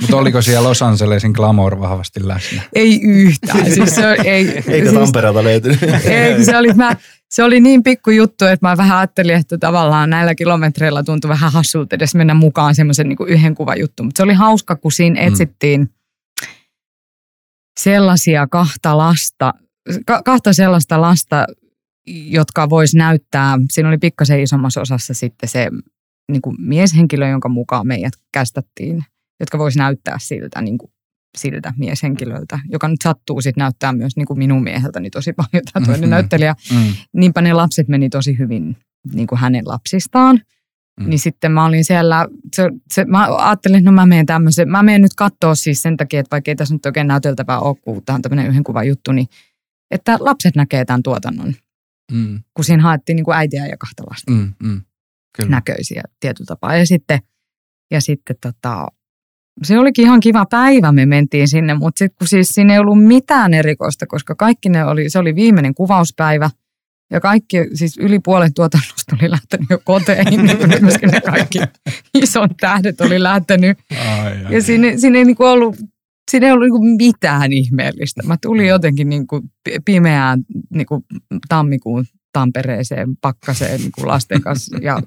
[0.02, 2.62] mut oliko siellä Los Angelesin glamour vahvasti läsnä?
[2.74, 3.72] Ei yhtään.
[3.74, 5.80] Siis se, ei, Eikö siis, Tampereelta löytynyt?
[6.06, 6.96] ei, se, oli, mä,
[7.30, 11.52] se oli niin pikku juttu, että mä vähän ajattelin, että tavallaan näillä kilometreillä tuntui vähän
[11.52, 14.04] hassulta edes mennä mukaan semmoisen niin yhden kuvan juttu.
[14.04, 15.90] Mutta se oli hauska, kun siinä etsittiin
[17.78, 19.54] sellaisia kahta lasta,
[20.06, 21.46] ka, kahta sellaista lasta,
[22.08, 25.68] jotka vois näyttää, siinä oli pikkasen isommassa osassa sitten se
[26.32, 29.04] niin kuin mieshenkilö, jonka mukaan meidät kästettiin,
[29.40, 30.92] jotka vois näyttää siltä, niin kuin,
[31.38, 35.86] siltä mieshenkilöltä, joka nyt sattuu sitten näyttää myös niin kuin minun mieheltäni tosi paljon tämä
[35.86, 36.10] toinen Mhm.
[36.10, 36.56] näyttelijä.
[36.74, 36.94] Mm.
[37.14, 38.78] Niinpä ne lapset meni tosi hyvin
[39.14, 40.42] niin kuin hänen lapsistaan.
[41.00, 41.10] Mm.
[41.10, 44.84] Niin sitten mä olin siellä, se, se, mä ajattelin, että no mä menen tämmöisen, mä
[44.84, 48.02] menen nyt katsoa siis sen takia, että vaikka ei tässä nyt oikein näyteltävää ole, kun
[48.06, 49.28] tämä on tämmöinen yhden kuvan juttu, niin
[49.92, 51.54] että lapset näkee tämän tuotannon,
[52.12, 52.40] Mm.
[52.54, 54.54] kun siinä haettiin niin kuin äitiä ja kahta lasta Mm.
[54.64, 54.82] Mm.
[55.38, 55.50] Kyllä.
[55.50, 56.78] näköisiä tietyllä tapaa.
[56.78, 57.20] Ja sitten,
[57.92, 58.88] ja sitten tota,
[59.64, 63.04] se olikin ihan kiva päivä, me mentiin sinne, mutta sitten kun siis siinä ei ollut
[63.04, 66.50] mitään erikoista, koska kaikki ne oli, se oli viimeinen kuvauspäivä,
[67.12, 71.60] ja kaikki, siis yli puolet tuotannosta oli lähtenyt jo koteihin, niin kuin myöskin ne kaikki
[72.14, 73.78] isot tähdet oli lähtenyt.
[73.92, 75.76] Ai, ai, Ja siinä, siinä ei niinku ollut,
[76.32, 78.24] siinä ei ollut niinku mitään ihmeellistä.
[78.24, 80.40] Mä tulin jotenkin niinku pi- pimeään
[80.70, 81.06] niinku
[81.48, 85.02] tammikuun Tampereeseen pakkaseen niinku lasten kanssa ja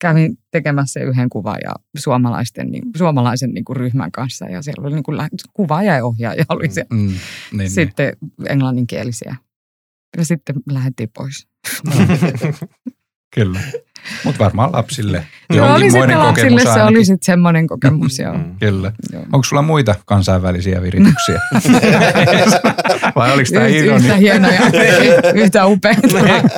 [0.00, 4.44] kävin tekemässä yhden kuvan ja suomalaisten, niin, suomalaisen niinku ryhmän kanssa.
[4.48, 6.88] Ja siellä oli niinku lä- kuvaaja ja ohjaaja oli siellä.
[6.96, 6.98] Mm.
[7.06, 7.18] Niin,
[7.58, 7.70] niin.
[7.70, 8.16] Sitten
[8.48, 9.36] englanninkielisiä.
[10.16, 11.46] Ja sitten lähdettiin pois.
[13.34, 13.60] Kyllä.
[14.24, 15.26] Mutta varmaan lapsille.
[15.52, 16.96] No oli sitten lapsille, kokemus se ainakin.
[16.96, 18.18] oli sitten semmoinen kokemus.
[18.18, 18.34] Joo.
[18.34, 18.58] Mm.
[18.60, 18.92] Kyllä.
[19.12, 19.22] Joo.
[19.22, 21.40] Onko sulla muita kansainvälisiä virityksiä?
[23.16, 24.60] Vai oliko tämä Yhtä, yhtä hienoja,
[25.42, 26.08] yhtä upeita.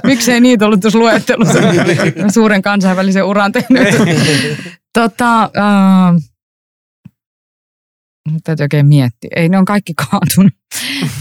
[0.05, 1.59] Miksei niitä ollut tuossa luettelussa?
[2.35, 3.89] Suuren kansainvälisen uran tehnyt.
[4.93, 5.51] tota, äh,
[8.45, 9.31] täytyy oikein miettiä.
[9.37, 10.53] Ei, ne on kaikki kaatunut.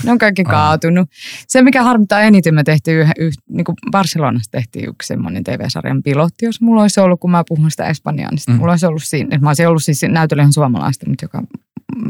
[0.04, 0.52] Ne on kaikki Ai.
[0.52, 1.10] kaatunut.
[1.48, 6.04] Se, mikä harmittaa eniten, me tehtiin yhden, yh, niin kuin Barcelonassa tehtiin yksi semmoinen TV-sarjan
[6.04, 8.60] pilotti, jos mulla olisi ollut, kun mä puhun sitä Espanjaa, niin sitten Mm.
[8.60, 9.38] mulla olisi ollut siinä.
[9.38, 11.44] Mä olisin ollut siis näytelijän suomalaista, mutta joka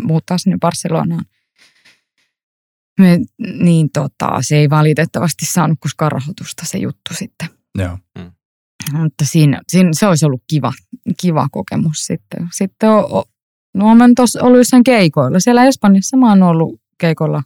[0.04, 1.26] muuttaa sinne Barcelonaan.
[3.00, 3.20] Me,
[3.60, 7.50] niin tota, se ei valitettavasti saanut koskaan rahoitusta se juttu sitten.
[7.78, 7.98] Joo.
[8.94, 10.74] Mutta siinä, siinä, se olisi ollut kiva,
[11.22, 12.48] kiva kokemus sitten.
[12.52, 13.24] Sitten on, on,
[13.74, 15.40] no olen tuossa ollut jossain keikoilla.
[15.40, 17.44] Siellä Espanjassa mä oon ollut keikoilla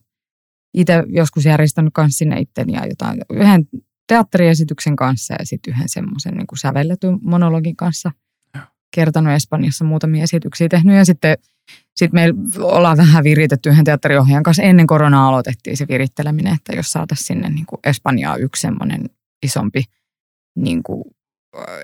[0.73, 3.67] itse joskus järjestänyt kanssa sinne itteni ja jotain, yhden
[4.07, 8.11] teatteriesityksen kanssa ja sitten yhden semmoisen niin sävelletyn monologin kanssa
[8.95, 11.37] kertonut Espanjassa muutamia esityksiä tehnyt ja sitten
[11.95, 14.63] sit meillä ollaan vähän viritetty yhden teatteriohjaajan kanssa.
[14.63, 19.09] Ennen koronaa aloitettiin se viritteleminen, että jos saataisiin sinne niin kuin Espanjaa yksi semmoinen
[19.43, 19.83] isompi
[20.55, 21.03] niin kuin,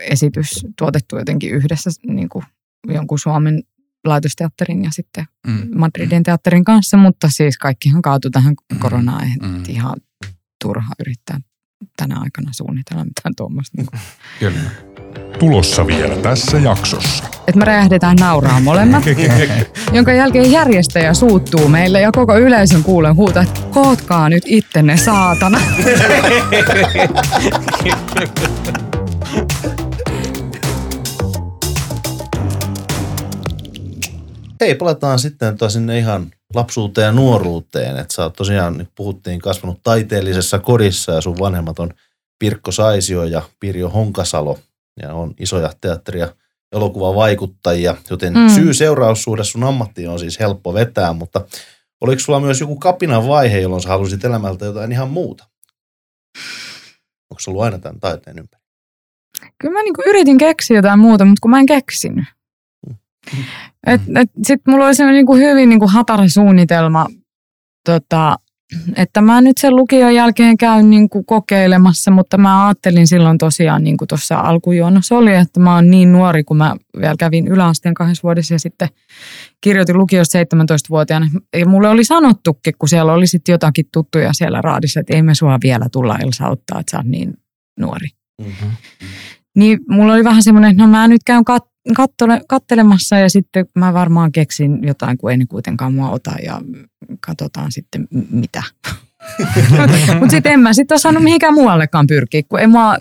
[0.10, 2.46] esitys tuotettu jotenkin yhdessä niin kuin
[2.88, 3.64] jonkun Suomen
[4.06, 5.68] laitosteatterin ja sitten Mm.
[5.76, 9.28] Madridin teatterin kanssa, mutta siis kaikkihan kaatui tähän koronaan.
[9.42, 9.48] Mm.
[9.48, 9.64] Mm.
[9.68, 9.96] Ihan
[10.64, 11.40] turha yrittää
[11.98, 13.78] tänä aikana suunnitella mitään tuommoista.
[13.78, 13.88] Niin
[14.40, 14.60] Kyllä.
[15.40, 17.24] Tulossa vielä tässä jaksossa.
[17.48, 19.04] että me räjähdetään nauraa molemmat,
[19.94, 25.62] jonka jälkeen järjestäjä suuttuu meille ja koko yleisön kuulen huutaa, että kootkaa nyt ittenne saatana.
[34.64, 37.98] Hei, palataan sitten taas sinne ihan lapsuuteen ja nuoruuteen.
[37.98, 41.94] Että sä oot tosiaan, niin puhuttiin, kasvanut taiteellisessa kodissa ja sun vanhemmat on
[42.40, 44.60] Pirkko Saisio ja Pirjo Honkasalo.
[45.02, 46.36] Ja on isoja teatteri- ja
[46.72, 48.40] elokuvavaikuttajia, joten Mm.
[48.40, 48.50] mm.
[48.50, 51.46] syy-seuraussuhde sun ammattiin on siis helppo vetää, mutta
[52.02, 55.46] oliko sulla myös joku kapinan vaihe, jolloin sä halusit elämältä jotain ihan muuta?
[57.32, 58.64] Onko se ollut aina tämän taiteen ympäri?
[59.62, 62.26] Kyllä mä niinku yritin keksiä jotain muuta, mutta kun mä en keksinyt.
[63.88, 67.08] Et, et Sitten mulla oli sellainen niinku hyvin niinku hatara suunnitelma,
[67.86, 68.38] tota,
[68.96, 73.98] että mä nyt sen lukion jälkeen käyn niinku kokeilemassa, mutta mä ajattelin silloin tosiaan, niin
[73.98, 78.24] kuin tuossa alkujuonnossa oli, että mä oon niin nuori, kun mä vielä kävin yläasteen kahdessa
[78.24, 78.88] vuodessa ja sitten
[79.62, 81.28] kirjoitin lukiosta 17-vuotiaana.
[81.58, 85.36] Ja mulle oli sanottukin, kun siellä oli sitten jotakin tuttuja siellä raadissa, että ei me
[85.36, 87.34] sua vielä tulla Elsa auttaa, että sä oot niin
[87.80, 88.08] nuori.
[88.42, 88.72] Mm-hmm.
[89.56, 93.66] Niin mulla oli vähän semmoinen, että no mä nyt käyn kat- kattele, kattelemassa ja sitten
[93.76, 96.62] mä varmaan keksin jotain, kun ei ne kuitenkaan mua ota ja
[97.20, 98.64] katsotaan sitten mitä.
[100.20, 102.98] Mutta sitten en mä sitten osannut mihinkään muuallekaan pyrkiä, kun ei mua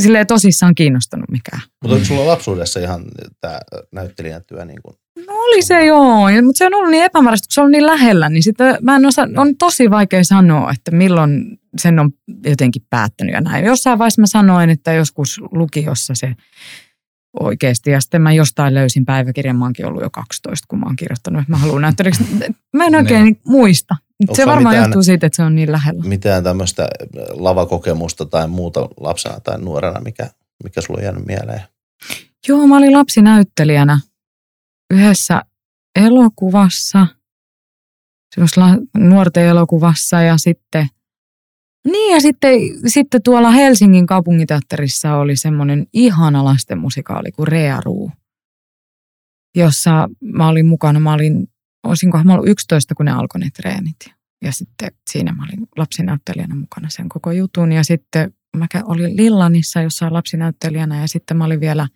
[0.00, 1.62] silleen tosissaan kiinnostanut mikään.
[1.82, 3.04] Mutta onko sulla lapsuudessa ihan
[3.40, 3.60] tämä
[3.92, 7.52] näyttelijän työ niin kuin No oli se joo, mutta se on ollut niin epämääräistä, kun
[7.52, 10.90] se on ollut niin lähellä, niin sitten mä en osaa, on tosi vaikea sanoa, että
[10.90, 12.10] milloin sen on
[12.44, 13.64] jotenkin päättänyt ja näin.
[13.64, 16.34] Jossain vaiheessa mä sanoin, että joskus lukiossa se
[17.40, 17.90] oikeasti.
[17.90, 21.40] Ja sitten mä jostain löysin päiväkirjan, mä oonkin ollut jo 12, kun mä oon kirjoittanut,
[21.40, 22.24] että mä haluan näyttelijäksi.
[22.76, 23.40] Mä en oikein Niin.
[23.46, 23.96] muista.
[24.22, 26.02] Onko se varmaan mitään- johtuu siitä, että se on niin lähellä.
[26.04, 26.88] mitään tämmöistä
[27.30, 30.30] lavakokemusta tai muuta lapsena tai nuorena, mikä,
[30.64, 31.62] mikä sulla on jäänyt mieleen?
[32.48, 34.00] Joo, mä olin lapsinäyttelijänä
[34.94, 35.42] yhdessä
[36.00, 37.06] elokuvassa,
[38.98, 40.86] nuorten elokuvassa ja sitten,
[41.84, 48.12] niin ja sitten, sitten tuolla Helsingin kaupunginteatterissa oli semmoinen ihana lasten musikaali kuin Rearuu,
[49.56, 51.48] jossa mä olin mukana, mä olin,
[51.86, 53.96] olisinkohan mä ollut 11, kun ne alkoi ne treenit.
[54.44, 57.72] Ja sitten siinä mä olin lapsinäyttelijänä mukana sen koko jutun.
[57.72, 61.88] Ja sitten mä olin Lillanissa jossain lapsinäyttelijänä ja sitten mä olin vielä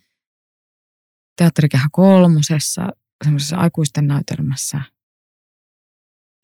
[1.37, 2.89] teatterikehä kolmosessa,
[3.23, 4.81] semmoisessa aikuisten näytelmässä.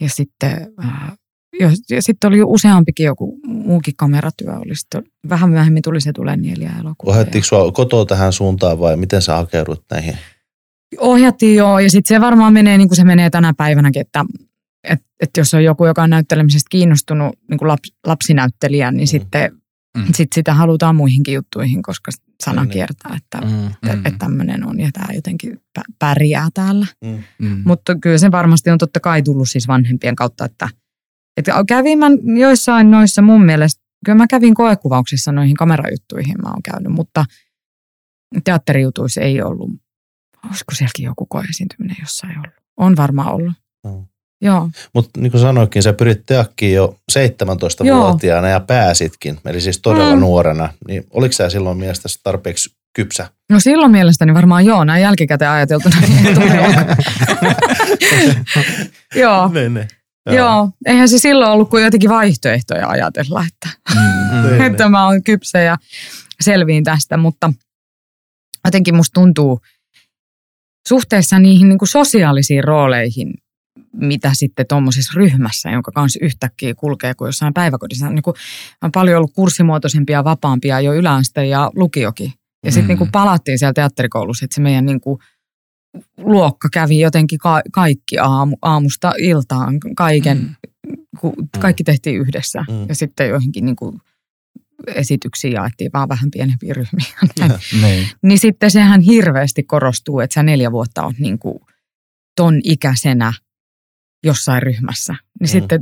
[0.02, 1.16] Ja sitten, ää,
[1.60, 4.54] jo, ja sitten oli useampikin joku muukin kameratyö.
[4.54, 7.12] Oli sitten, vähän myöhemmin tuli se Tule Nieliä elokuva.
[7.12, 10.18] Ohjattiinko sua kotoa tähän suuntaan vai miten sä hakeudut näihin?
[10.98, 14.26] Ohjattiin joo, ja sitten se varmaan menee niin kuin se menee tänä päivänäkin, että
[14.84, 19.08] et, et jos on joku, joka on näyttelemisestä kiinnostunut niin kuin laps, lapsinäyttelijä, niin Mm.
[19.08, 19.52] sitten
[19.98, 20.04] Mm.
[20.16, 22.12] sit sitä halutaan muihinkin juttuihin, koska
[22.44, 22.74] sana Niin, niin.
[22.74, 23.68] kiertää, että, Mm.
[23.68, 24.06] että, Mm.
[24.06, 26.86] että tämmöinen on ja tämä jotenkin pä- pärjää täällä.
[27.06, 27.24] Mm.
[27.40, 27.62] Mm.
[27.66, 30.70] Mutta kyllä se varmasti on totta kai tullut siis vanhempien kautta, että,
[31.50, 32.08] että kävin mä
[32.40, 37.26] joissain noissa mun mielestä, kyllä mä kävin koekuvauksissa noihin kamerajuttuihin mä oon käynyt, mutta
[38.44, 39.70] teatterijutuissa ei ollut.
[40.50, 42.54] Olisiko sielläkin joku koeesiintyminen jossain ollut?
[42.78, 43.54] On varmaan ollut.
[43.86, 44.06] Mm.
[44.42, 44.70] Joo.
[44.94, 50.20] Mutta niin kuin sanoikin, sä pyrit teakkiin jo 17-vuotiaana ja pääsitkin, eli siis todella Mm.
[50.22, 50.70] nuorena.
[50.88, 53.30] Niin oliko sä silloin mielestäsi tarpeeksi kypsä?
[53.50, 55.96] No silloin mielestäni varmaan joo, näin jälkikäteen ajateltuna.
[59.16, 59.88] joo, Ne, ne.
[60.30, 60.70] Joo.
[60.86, 64.58] Eihän se silloin ollut kuin jotenkin vaihtoehtoja ajatella, että Mm.
[64.58, 64.66] Ne.
[64.68, 65.78] että mä oon kypsä ja
[66.42, 67.54] selviin tästä, mutta
[68.66, 69.60] jotenkin musta tuntuu
[70.88, 73.34] suhteessa niihin niin kuin sosiaalisiin rooleihin,
[73.94, 78.10] mitä sitten tuommoisessa ryhmässä, jonka kanssa yhtäkkiä kulkee kuin jossain päiväkodissa.
[78.10, 78.36] Niin kuin,
[78.84, 82.34] on paljon ollut kurssimuotoisempia vapaampia jo yläaste ja lukiokin.
[82.66, 83.00] Ja sitten Mm.
[83.02, 85.20] niin palattiin siellä teatterikoulussa, että se meidän niin kuin
[86.18, 90.56] luokka kävi jotenkin ka- kaikki aamu, aamusta iltaan, kaiken, Mm.
[91.20, 92.66] kun kaikki tehtiin yhdessä.
[92.70, 92.86] Mm.
[92.90, 94.00] Ja sitten joihinkin niin kuin
[94.96, 97.06] esityksiä jaettiin vaan vähän pienempiä ryhmiä.
[97.40, 97.52] Näin.
[97.82, 98.08] Niin.
[98.24, 101.60] niin sitten sehän hirveästi korostuu, että sä neljä vuotta on niin kuin
[102.36, 103.34] ton ikäisenä
[104.24, 105.14] jossain ryhmässä.
[105.14, 105.44] Niin Mm.
[105.44, 105.48] mm.
[105.48, 105.82] sitten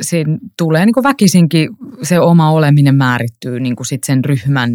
[0.00, 1.68] siinä tulee niin kuin väkisinkin
[2.02, 4.70] se oma oleminen määrittyy niin kuin sit sen ryhmän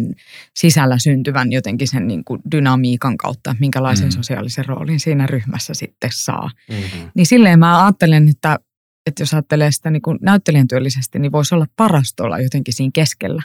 [0.56, 4.08] sisällä syntyvän jotenkin sen niin kuin dynamiikan kautta, minkälaisen Mm.
[4.08, 4.16] mm.
[4.16, 6.50] sosiaalisen roolin siinä ryhmässä sitten saa.
[6.70, 7.10] Mm-hmm.
[7.14, 8.58] Niin silleen mä ajattelen, että,
[9.06, 12.90] että jos ajattelee sitä niin kuin näyttelijän työllisesti, niin voisi olla parasta olla jotenkin siinä
[12.94, 13.42] keskellä.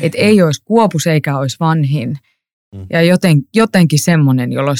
[0.00, 2.18] Että ei olisi kuopus eikä olisi vanhin.
[2.74, 2.86] Mm.
[2.90, 4.76] Ja joten, jotenkin semmoinen, jolloin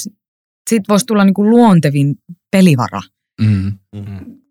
[0.71, 2.15] siitä voisi tulla niin kuin luontevin
[2.51, 3.01] pelivara
[3.41, 3.73] Mm.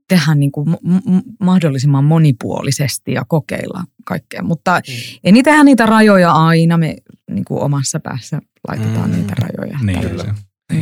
[0.08, 4.43] tehdä niin kuin m- m- mahdollisimman monipuolisesti ja kokeilla kaikkea.
[4.43, 5.19] Mutta Mm.
[5.23, 5.32] ei
[5.63, 6.95] niitä rajoja aina, me
[7.32, 9.15] niin kuin omassa päässä laitetaan Mm.
[9.15, 9.80] niitä rajoja.
[9.84, 10.30] Niin, Tällä- se.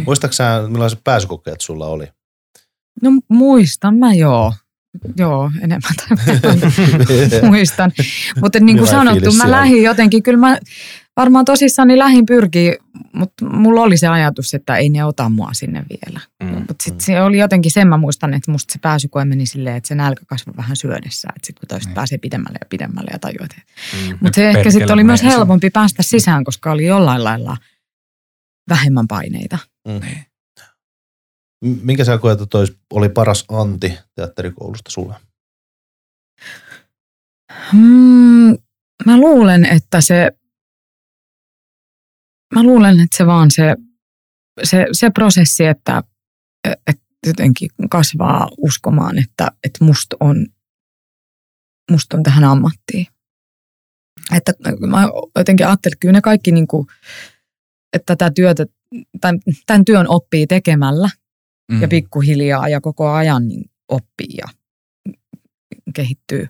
[0.06, 2.08] Muistatko sä, millaiset pääsykokeet sulla oli?
[3.02, 4.54] No muistan mä joo.
[5.18, 6.18] Joo, enemmän tai
[7.50, 7.92] muistan.
[8.42, 10.58] Mutta niin kuin sanottu, mä lähdin jotenkin, kyllä mä
[11.18, 12.78] varmaan tosissaan lähin pyrkii,
[13.18, 16.20] mutta mulla oli se ajatus, että ei ne ota mua sinne vielä.
[16.44, 16.58] Mm.
[16.60, 19.88] Mutta sitten se oli jotenkin sen mä muistan, että musta se pääsykoe meni silleen, että
[19.88, 21.28] se nälkä kasvoi vähän syödessä.
[21.36, 21.96] Että sitten kun toiset Niin.
[21.96, 23.52] pääsee pidemmälle ja pidemmälle ja tajuat.
[23.94, 24.18] Mm.
[24.22, 27.58] Mutta se ehkä sitten oli myös helpompi päästä sisään, koska oli jollain lailla
[28.70, 29.58] vähemmän paineita.
[29.88, 30.26] Niin.
[31.66, 32.58] M- Minkä sä koet, että
[32.94, 35.16] oli paras anti teatterikoulusta sulle?
[37.74, 38.58] Mm,
[39.06, 40.32] mä luulen, että se,
[42.56, 43.76] mä luulen, että se vaan se,
[44.64, 46.04] se, se prosessi, että,
[46.88, 50.48] että jotenkin kasvaa uskomaan, että, että musta on,
[51.92, 53.08] musta on tähän ammattiin.
[54.36, 54.54] Että
[54.88, 55.08] mä
[55.38, 56.88] jotenkin ajattelin, että kyllä ne kaikki, niin kuin,
[57.94, 58.66] että tätä työtä,
[59.22, 61.10] tämän, tämän työn oppii tekemällä
[61.72, 61.82] Mm.
[61.82, 64.48] ja pikkuhiljaa ja koko ajan niin oppii ja
[65.94, 66.48] kehittyy.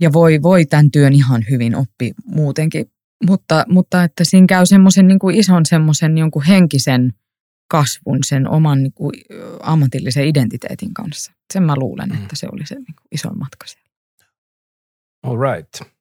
[0.00, 2.90] Ja voi, voi tämän työn ihan hyvin oppia muutenkin,
[3.26, 7.12] mutta, mutta että siinä käy semmoisen niin kuin ison semmoisen jonkun henkisen
[7.70, 9.12] kasvun sen oman niin kuin,
[9.62, 11.32] ammatillisen identiteetin kanssa.
[11.52, 12.22] Sen mä luulen, Mm.
[12.22, 13.84] että se oli se niin kuin iso matka siellä.
[15.22, 15.94] All right.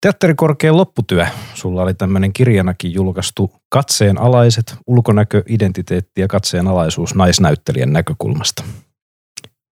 [0.00, 1.26] Teatterikorkean lopputyö.
[1.54, 8.64] Sulla oli tämmöinen kirjanakin julkaistu Katseen alaiset, ulkonäkö, identiteetti ja katseen alaisuus naisnäyttelijän näkökulmasta.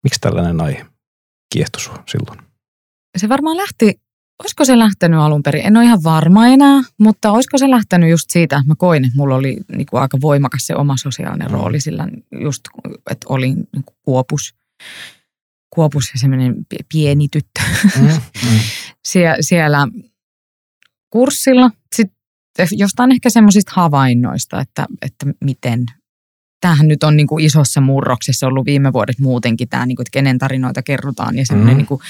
[0.02, 0.86] Miksi tällainen aihe
[1.54, 2.38] kiehtoi silloin?
[3.18, 4.00] Se varmaan lähti,
[4.42, 8.30] olisiko se lähtenyt alun perin, en ole ihan varma enää, mutta olisiko se lähtenyt just
[8.30, 11.52] siitä, että mä koin, että mulla oli niin kuin aika voimakas se oma sosiaalinen Mm.
[11.54, 12.08] rooli sillä
[12.42, 12.60] just,
[13.10, 14.54] että olin niin kuin kuopus,
[15.74, 17.60] kuopus ja semmoinen pie- pieni tyttö
[18.00, 18.08] Mm.
[19.08, 19.88] Sie- siellä
[21.10, 21.70] kurssilla.
[21.94, 22.16] Sitten
[22.72, 25.86] jostain ehkä semmoisista havainnoista, että, että miten,
[26.62, 30.12] tämähän nyt on niin kuin isossa murroksessa ollut viime vuodet muutenkin tämä, niin kuin, että
[30.18, 31.78] kenen tarinoita kerrotaan ja semmoinen Mhm.
[31.78, 32.00] niin kuin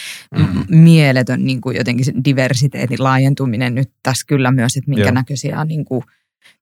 [0.70, 5.12] m- mieletön niin kuin jotenkin diversiteetin laajentuminen nyt tässä kyllä myös, että minkä Joo.
[5.14, 6.02] näköisiä niin kuin,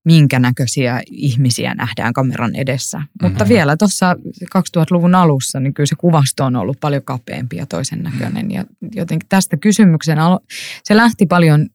[0.04, 3.02] minkä näköisiä ihmisiä nähdään kameran edessä.
[3.22, 3.48] Mutta Mhm.
[3.52, 4.16] vielä tuossa
[4.56, 8.50] 2000-luvun alussa, niin kyllä se kuvasto on ollut paljon kapeampi ja toisen näköinen.
[8.50, 10.44] Ja jotenkin tästä kysymyksen, alo-
[10.84, 11.68] se lähti paljon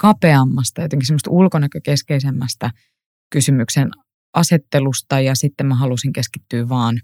[0.00, 2.70] kapeammasta, jotenkin semmoista ulkonäkökeskeisemmästä
[3.32, 3.90] kysymyksen
[4.38, 7.00] asettelusta ja sitten mä halusin keskittyä vaan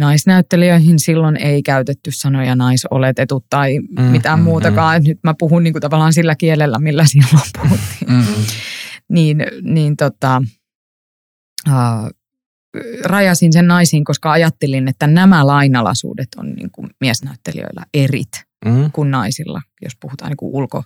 [0.00, 0.98] naisnäyttelijöihin.
[0.98, 4.96] Silloin ei käytetty sanoja naisoletetut tai Mm, mitään mm, muutakaan.
[4.96, 8.10] Et Nyt mä puhun niinku tavallaan sillä kielellä, millä silloin puhuttiin.
[8.10, 8.24] Mm.
[9.08, 10.42] Niin, niin tota,
[11.68, 12.10] uh,
[13.04, 18.28] rajasin sen naisiin, koska ajattelin, että nämä lainalaisuudet on niin kuin miesnäyttelijöillä erit
[18.64, 18.92] Mm.
[18.92, 20.84] kuin naisilla, jos puhutaan niin kuin ulko,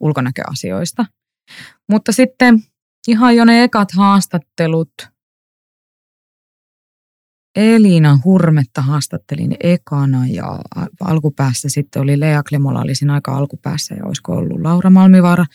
[0.00, 1.06] ulkonäköasioista.
[1.90, 2.62] Mutta sitten
[3.08, 4.92] ihan jo ne ekat haastattelut.
[7.56, 10.60] Elina Hurmetta haastattelin ekana ja
[11.00, 15.46] alkupäässä sitten oli Lea Klemola oli siinä aika alkupäässä ja olisiko ollut Laura Malmivaara.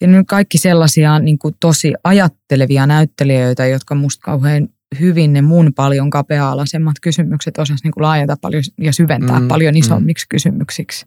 [0.00, 4.68] Ja nyt kaikki sellaisia niin kuin tosi ajattelevia näyttelijöitä, jotka musta kauhean
[5.00, 9.48] hyvin ne mun paljon kapea-alaisemmat kysymykset osas niin kuin laajentaa paljon ja syventää Mm, mm,
[9.48, 10.28] paljon isommiksi mm.
[10.28, 11.06] kysymyksiksi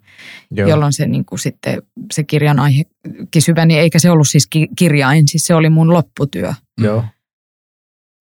[0.52, 0.70] Joo.
[0.70, 1.82] jolloin se, niin kuin sitten,
[2.14, 6.54] se kirjan aihekin syveni, eikä se ollut siis ki- kirjain, siis se oli mun lopputyö.
[6.82, 7.06] Joo.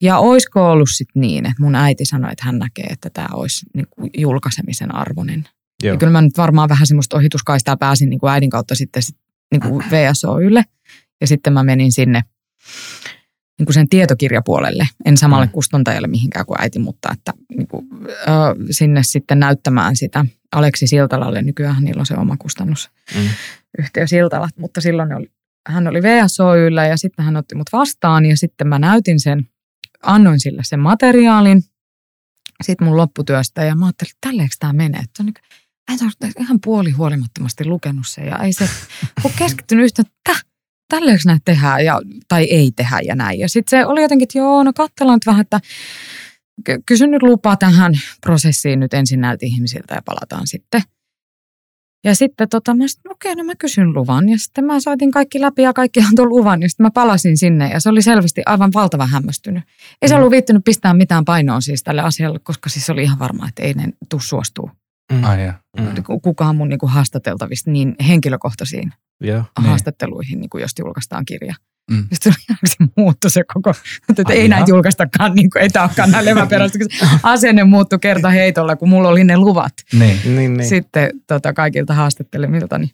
[0.02, 3.66] Ja oisko ollut sitten niin, että mun äiti sanoi, että hän näkee, että tämä olisi
[3.74, 5.44] niin kuin julkaisemisen arvoinen.
[5.82, 5.94] Joo.
[5.94, 9.16] Ja kyllä mä nyt varmaan vähän semmoista ohituskaistaa pääsin niin kuin äidin kautta sitten sit,
[9.52, 10.64] niin kuin VSOYlle.
[11.20, 12.22] Ja sitten mä menin sinne
[13.58, 15.52] niin kuin sen tietokirjapuolelle, en samalle Mm.
[15.52, 18.08] kustantajalle mihinkään kuin äiti, mutta että niin kuin, ö,
[18.70, 21.42] sinne sitten näyttämään sitä Aleksi Siltalalle.
[21.42, 23.28] Nykyään niillä on se oma kustannus Mm.
[23.78, 25.30] yhtiö Siltala, mutta silloin ne oli,
[25.68, 29.48] hän oli VSOYllä ja sitten hän otti mut vastaan ja sitten mä näytin sen,
[30.02, 31.62] annoin sille sen materiaalin
[32.62, 35.00] sitten mun lopputyöstä ja mä ajattelin, että tälleekö tämä menee.
[35.00, 38.68] Että on niin, ihan puoli huolimattomasti lukenut sen ja ei se
[39.24, 40.44] ole keskittynyt yhtä, että
[40.88, 43.38] tälleekö näitä tehdään ja, tai ei tehdä ja näin.
[43.38, 45.60] Ja sitten se oli jotenkin, että joo, no katsellaan nyt vähän, että
[46.64, 50.82] ky- kysyn nyt lupaa tähän prosessiin nyt ensin näiltä ihmisiltä ja palataan sitten.
[52.04, 54.28] Ja sitten tota, mä sanoin, okei, no mä kysyn luvan.
[54.28, 56.62] Ja sitten mä soitin kaikki läpi ja kaikki antoi luvan.
[56.62, 59.64] Ja sitten mä palasin sinne ja se oli selvästi aivan valtava hämmästynyt.
[60.02, 60.18] Ei se Mm.
[60.18, 63.74] ollut viittynyt pistää mitään painoa siis tälle asialle, koska siis oli ihan varma, että ei
[63.74, 64.70] ne tuu suostuu.
[65.12, 65.24] Mm.
[65.24, 65.52] Ai ja.
[65.80, 66.02] Mm.
[66.02, 69.44] Ku- Kukaan mun niinku haastateltavista niin henkilökohtaisiin Joo.
[69.58, 69.68] Niin.
[69.68, 71.54] haastatteluihin, niinku jos julkaistaan kirja.
[71.90, 72.06] Mm.
[72.12, 72.32] Sitten
[72.64, 73.70] se, muuttui se koko,
[74.10, 76.78] että Ai ei näitä julkaistakaan, niin kuin, ei tämä olekaan näin leväperäistä.
[77.22, 80.20] Asenne muuttui kerta heitolla, kun mulla oli ne luvat Niin.
[80.24, 80.68] Niin, niin.
[80.68, 82.90] sitten tota, kaikilta haastattelemilta niin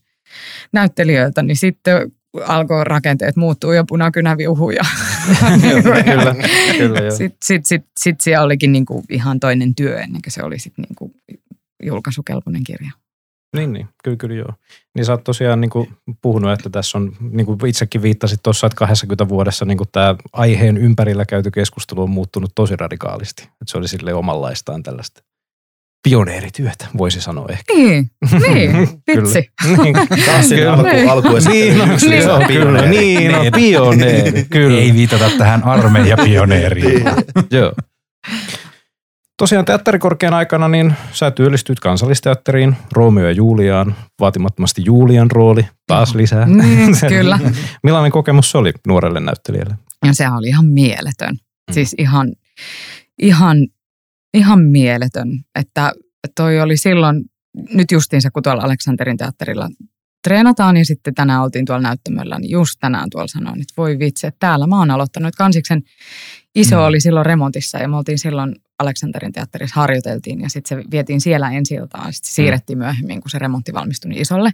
[0.73, 2.12] näyttelijöiltä, niin sitten
[2.46, 4.75] alkoi rakenteet muuttua ja punakynä viuhui.
[4.75, 4.83] Ja
[6.03, 6.35] kyllä,
[6.79, 7.11] kyllä joo.
[7.11, 10.73] sitten sit, sit, sit siellä olikin niinku ihan toinen työ ennen kuin se oli sit
[10.79, 11.12] niinku
[11.83, 12.90] julkaisukelpoinen kirja.
[13.57, 14.53] Niin, niin, kyllä, kyllä joo.
[14.95, 15.88] Niin sä oot tosiaan niin kuin
[16.23, 20.14] puhunut, että tässä on, niin kuin itsekin viittasit tuossa, että 20 vuodessa niin kuin tämä
[20.33, 23.43] aiheen ympärillä käyty keskustelu on muuttunut tosi radikaalisti.
[23.43, 25.23] Että se oli sille omanlaistaan tällaista
[26.09, 27.75] pioneerityötä, voisi sanoa ehkä.
[27.75, 28.11] Niin,
[28.49, 28.76] niin,
[29.16, 29.51] vitsi.
[29.83, 29.95] Niin,
[30.26, 30.72] Taas siinä kyllä.
[30.72, 31.11] alku, Niin.
[31.11, 31.61] alkuesittely.
[31.64, 32.89] Niin, no, Yksi niin, lisää on, kyllä, pioneeri.
[32.99, 34.78] niin, no, pioneeri, kyllä.
[34.78, 37.05] Ei viitata tähän armeijapioneeriin.
[37.51, 37.72] Joo.
[39.41, 46.47] Tosiaan teatterikorkean aikana niin sä työllistyt kansallisteatteriin, Romeo ja Juliaan, vaatimattomasti Julian rooli, taas lisää.
[46.47, 47.38] Niin, kyllä.
[47.82, 49.74] Millainen kokemus se oli nuorelle näyttelijälle?
[50.07, 51.36] Ja sehän oli ihan mieletön.
[51.72, 52.32] Siis ihan,
[53.22, 53.57] ihan,
[54.34, 55.28] ihan mieletön,
[55.59, 55.93] että
[56.36, 57.24] toi oli silloin,
[57.74, 59.68] nyt justiinsa kun tuolla Aleksanterin teatterilla
[60.24, 64.26] treenataan ja sitten tänään oltiin tuolla näyttämöllä, niin just tänään tuolla sanoin, että voi vitsi,
[64.26, 65.36] että täällä mä oon aloittanut.
[65.36, 65.82] Kansiksen
[66.55, 66.82] iso Mm.
[66.82, 71.51] oli silloin remontissa ja me oltiin silloin Aleksanterin teatterissa harjoiteltiin ja sitten se vietiin siellä
[71.51, 74.51] ensi iltaan ja sitten se siirrettiin myöhemmin, kun se remontti valmistui niin isolle.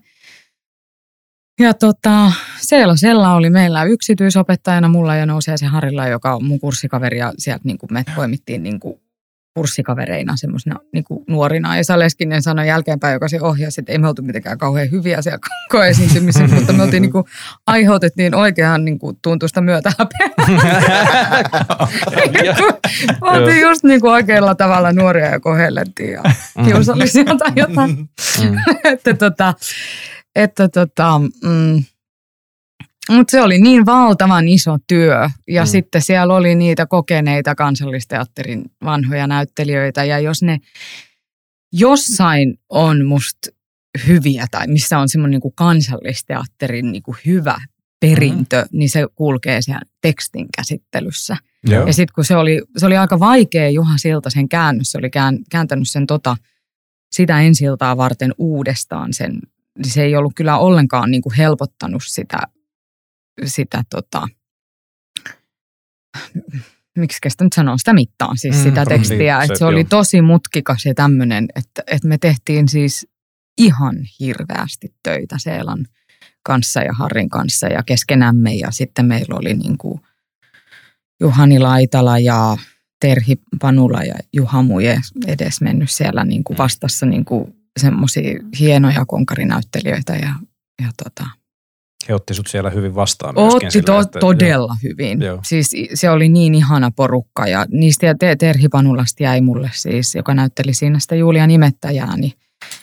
[1.61, 6.61] Ja tota, Seelo Sella oli meillä yksityisopettajana, mulla ja nousee se Harilla, joka on mun
[6.61, 9.01] kurssikaveri ja sieltä niin kuin me poimittiin niin kuin
[9.57, 11.77] kurssikavereina semmoisena niin nuorina.
[11.77, 15.39] Ja Saleskinen sanoi jälkeenpäin, joka se ohjasi, että ei me oltu mitenkään kauhean hyviä siellä
[15.73, 17.25] koeesiintymissä, mutta me oltiin niin kuin,
[17.67, 19.93] aiheutettiin oikean niin kuin, tuntusta myötä
[23.21, 26.23] oltiin just niin kuin oikealla tavalla nuoria ja kohellettiin ja
[26.65, 27.91] kiusallisia tai jotain.
[27.97, 28.09] Mm.
[28.93, 29.55] että tota,
[30.35, 31.85] että tota, mm,
[33.11, 35.67] mutta se oli niin valtavan iso työ ja mm.
[35.67, 40.59] sitten siellä oli niitä kokeneita kansallisteatterin vanhoja näyttelijöitä ja jos ne
[41.73, 43.49] jossain on musta
[44.07, 47.57] hyviä tai missä on semmoinen niin kansallisteatterin niin kuin hyvä
[48.01, 48.79] perintö, mm.
[48.79, 51.37] niin se kulkee siellä tekstin käsittelyssä.
[51.65, 51.87] Joo.
[51.87, 55.39] Ja sitten kun se oli, se oli aika vaikea Juha Siltasen käännös, se oli kään,
[55.51, 56.37] kääntänyt sen tota,
[57.13, 59.39] sitä ensiltaa varten uudestaan sen,
[59.79, 62.39] niin se ei ollut kyllä ollenkaan niin kuin helpottanut sitä
[63.45, 64.29] sitä tota,
[66.97, 69.43] miksi kestä nyt sanoa, sitä mittaan, siis mm, sitä tekstiä.
[69.43, 73.07] Että se oli tosi mutkikas ja tämmöinen, että, että me tehtiin siis
[73.59, 75.87] ihan hirveästi töitä Seelan
[76.43, 78.55] kanssa ja Harrin kanssa ja keskenämme.
[78.55, 80.01] Ja sitten meillä oli niin kuin
[81.21, 82.57] Juhani Laitala ja
[83.01, 89.05] Terhi Panula ja Juha Muje edes mennyt siellä niin kuin vastassa niin kuin semmoisia hienoja
[89.07, 90.35] konkarinäyttelijöitä ja,
[90.83, 91.27] ja tota,
[92.09, 93.67] he otti sut siellä hyvin vastaan myöskin.
[93.67, 94.91] Otti to, että, todella joo.
[94.93, 95.23] hyvin.
[95.23, 95.41] Joo.
[95.43, 100.35] Siis se oli niin ihana porukka ja niistä te, Terhi Panulasta jäi mulle siis, joka
[100.35, 102.17] näytteli siinä sitä Julia nimettäjää.
[102.17, 102.33] Niin,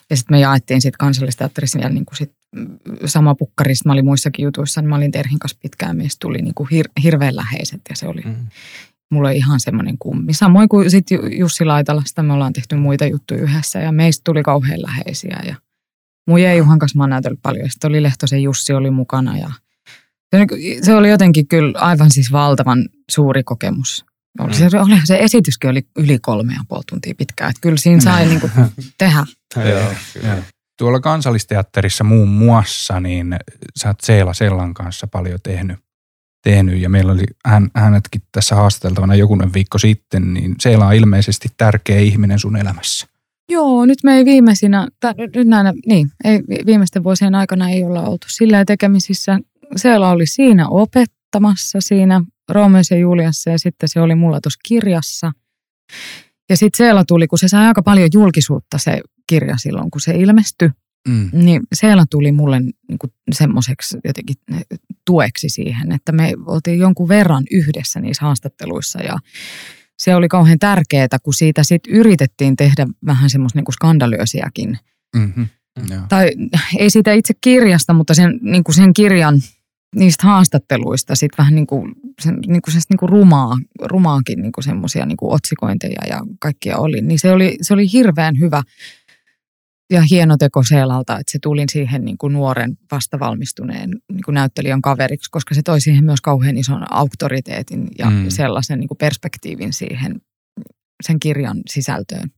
[0.10, 2.32] ja sitten me jaettiin sitten kansallisteatterissa vielä niin kuin sit
[3.06, 3.90] sama pukkarista.
[3.90, 6.90] Mä olin muissakin jutuissa, niin mä olin Terhin kanssa pitkään, meistä tuli niin kuin hir,
[7.04, 8.36] hirveän läheiset ja se oli mm.
[9.12, 10.34] mulle ihan semmoinen kummi.
[10.34, 14.82] Samoin kuin sitten Jussi Laitalasta me ollaan tehty muita juttuja yhdessä ja meistä tuli kauhean
[14.82, 15.56] läheisiä ja–
[16.28, 17.70] Muija Juhan kanssa mä oon näytellyt paljon.
[17.70, 19.52] Sitten oli Lehtosen Jussi oli mukana ja
[20.82, 24.06] se oli jotenkin kyllä aivan siis valtavan suuri kokemus.
[24.40, 27.50] Oli se, oli, se esityskin oli yli kolme ja puoli tuntia pitkään.
[27.50, 28.52] Että kyllä siinä sai niin kuin
[28.98, 29.26] tehdä.
[30.78, 33.36] Tuolla kansallisteatterissa muun muassa, niin
[33.76, 35.80] sä oot Seela Sellan kanssa paljon tehnyt.
[36.44, 41.50] tehnyt ja meillä oli hän, hänetkin tässä haastateltavana jokunen viikko sitten, niin Seela on ilmeisesti
[41.58, 43.08] tärkeä ihminen sun elämässä.
[43.50, 44.88] Joo, nyt me ei viimeisinä,
[45.36, 49.39] nyt näinä, niin, ei, viimeisten vuosien aikana ei olla oltu sillä tekemisissä.
[49.76, 55.32] Seela oli siinä opettamassa siinä Roomeus ja Juliassa ja sitten se oli mulla tuossa kirjassa.
[56.50, 60.12] Ja sitten Seela tuli, kun se sai aika paljon julkisuutta se kirja silloin, kun se
[60.16, 60.70] ilmestyi.
[61.08, 61.30] Mm.
[61.34, 63.00] Niin Seela tuli mulle niin
[63.32, 64.36] semmoiseksi jotenkin
[65.06, 69.18] tueksi siihen, että me oltiin jonkun verran yhdessä niissä haastatteluissa ja
[70.00, 74.78] se oli kauhean tärkeää, kun siitä sitten yritettiin tehdä vähän semmoista niin skandalösiäkin.
[75.16, 75.48] Mm-hmm.
[76.10, 76.32] Tai
[76.78, 79.41] ei siitä itse kirjasta, mutta sen, niin kuin sen kirjan
[79.96, 81.91] niistä haastatteluista sitten vähän niin kuin,
[82.22, 87.02] sen, niin kuin, niin kuin rumaa, rumaakin niin kuin semmoisia niin otsikointeja ja kaikkia oli.
[87.02, 88.64] Niin se oli, se oli hirveän hyvä
[89.92, 94.82] ja hieno teko Seelalta, että se tuli siihen niin kuin nuoren vastavalmistuneen niin kuin näyttelijän
[94.82, 98.26] kaveriksi, koska se toi siihen myös kauhean ison auktoriteetin ja mm.
[98.30, 100.22] sellaisen niin kuin perspektiivin siihen
[101.04, 102.30] sen kirjan sisältöön.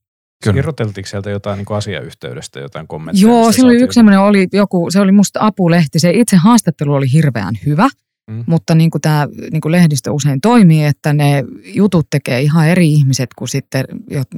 [0.43, 0.54] Kyllä.
[0.54, 3.28] Kirjoiteltiinko sieltä jotain niin asiayhteydestä, jotain kommentteja?
[3.28, 6.00] Joo, oli yksi semmoinen, oli joku, se oli musta apulehti.
[6.00, 7.89] Se itse haastattelu oli hirveän hyvä.
[8.32, 8.43] Mm.
[8.47, 12.93] Mutta niin kuin tämä niin kuin lehdistö usein toimii, että ne jutut tekee ihan eri
[12.93, 13.86] ihmiset kuin sitten,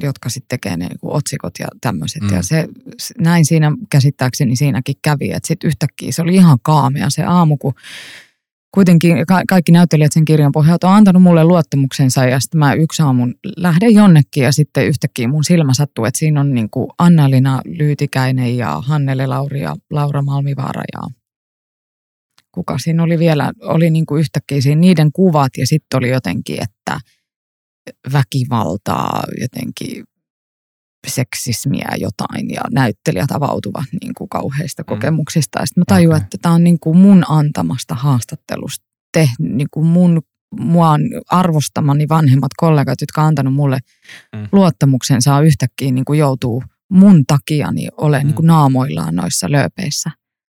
[0.04, 2.22] jotka sitten tekee ne niin kuin otsikot ja tämmöiset.
[2.22, 2.30] Mm.
[2.30, 2.68] Ja se,
[3.20, 7.74] näin siinä käsittääkseni siinäkin kävi, että sitten yhtäkkiä se oli ihan kaamea se aamu, kun
[8.72, 9.18] kuitenkin
[9.50, 13.94] kaikki näyttelijät sen kirjan pohjalta on antanut mulle luottamuksensa ja sitten mä yksi aamun lähden
[13.94, 18.82] jonnekin ja sitten yhtäkkiä mun silmä sattuu, että siinä on niin kuin Anna-Lina Lyytikäinen ja
[18.86, 21.02] Hannele Lauri ja Laura Malmivaara ja
[22.58, 26.58] kuka siinä oli vielä, oli niin kuin yhtäkkiä siinä niiden kuvat ja sitten oli jotenkin,
[26.64, 27.00] että
[28.14, 30.04] väkivaltaa, jotenkin
[31.08, 34.86] seksismiä jotain ja näyttelijät avautuvat niin kuin kauheista mm.
[34.86, 35.60] kokemuksista.
[35.60, 36.24] Ja sitten mä tajuin, okay.
[36.24, 40.22] että tämä on niin kuin mun antamasta haastattelusta tehnyt niin kuin mun
[40.60, 40.96] mua
[41.32, 43.80] arvostamani vanhemmat kollegat, jotka on antanut mulle
[44.36, 44.48] mm.
[44.52, 48.26] luottamuksen, saa yhtäkkiä niin kuin joutuu mun takia niin ole mm.
[48.26, 50.12] niin kuin naamoillaan noissa lööpeissä.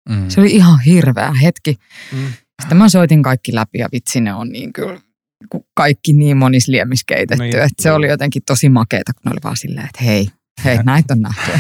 [0.10, 0.30] Mm.
[0.30, 1.78] Se oli ihan hirveä hetki.
[2.12, 2.34] Mm.
[2.62, 5.00] Sitten mä soitin kaikki läpi ja vitsi ne on niin kyllä
[5.74, 9.58] kaikki niin monis liemiskeitetty, niin, että se oli jotenkin tosi makeeta, kun ne oli vaan
[9.58, 10.28] silleen, että hei,
[10.66, 11.52] hei, näitä on nähty.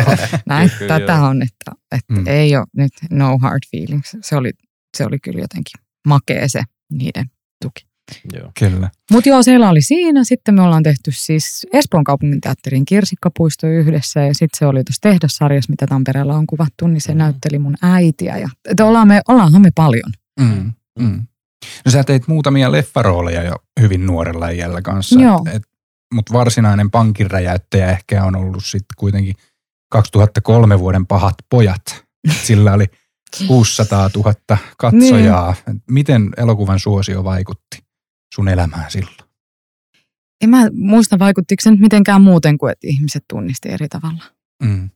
[0.46, 2.26] Näin, tätä on, että, että mm.
[2.26, 4.16] ei ole nyt no hard feelings.
[4.20, 4.52] Se oli,
[4.96, 6.62] se oli kyllä jotenkin makea se
[6.92, 7.24] niiden
[7.62, 7.85] tuki.
[8.32, 8.50] Joo.
[8.58, 8.90] Kyllä.
[9.12, 10.24] Mutta joo, siellä oli siinä.
[10.24, 15.70] Sitten me ollaan tehty siis Espoon kaupunginteatterin kirsikkapuisto yhdessä ja sitten se oli tuossa tehdassarjassa,
[15.70, 17.18] mitä Tampereella on kuvattu, niin se Mm.
[17.18, 18.38] näytteli mun äitiä.
[18.38, 20.10] Ja, että ollaan me, ollaanhan me paljon.
[20.40, 20.72] Mm.
[20.98, 21.26] Mm.
[21.84, 25.20] No sä teit muutamia leffarooleja jo hyvin nuorella iällä kanssa.
[25.20, 25.44] Joo.
[26.14, 29.34] Mutta varsinainen pankinräjäyttäjä ehkä on ollut sitten kuitenkin
[29.90, 32.04] 2003 vuoden pahat pojat.
[32.42, 32.86] Sillä oli
[33.46, 34.34] 600 000
[34.78, 35.54] katsojaa.
[35.66, 35.82] Niin.
[35.90, 37.78] Miten elokuvan suosio vaikutti
[38.36, 39.16] sun elämään silloin?
[40.44, 44.24] En mä muista, vaikuttiko se nyt mitenkään muuten kuin, että ihmiset tunnisti eri tavalla
[44.62, 44.90] Mm.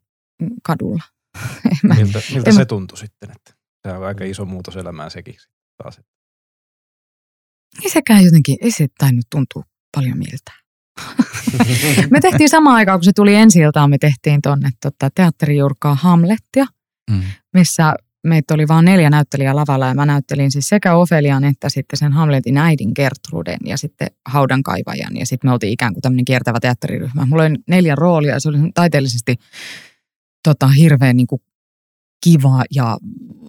[0.62, 1.02] kadulla.
[1.82, 3.30] Mä, Miltä, miltä en se mä- tuntui sitten?
[3.30, 3.54] Että
[3.88, 5.34] se on aika iso muutos elämään sekin
[5.82, 6.00] taas.
[7.84, 9.64] ei sekään jotenkin, ei se tainnut tuntua
[9.96, 10.52] paljon miltä.
[12.10, 16.66] me tehtiin samaan aikaan, kun se tuli ensi iltaan, me tehtiin tuonne tota, teatterijurkaa Hamlettia,
[17.10, 17.22] Mm.
[17.54, 17.94] missä
[18.24, 22.12] meitä oli vain neljä näyttelijää lavalla ja mä näyttelin siis sekä Ofelian että sitten sen
[22.12, 26.60] Hamletin äidin Gertruden ja sitten Haudan kaivajan ja sitten me oltiin ikään kuin tämmöinen kiertävä
[26.60, 27.26] teatteriryhmä.
[27.26, 29.36] Mulla oli neljä roolia ja se oli taiteellisesti
[30.44, 31.42] tota, hirveän niin kuin
[32.24, 32.98] kiva ja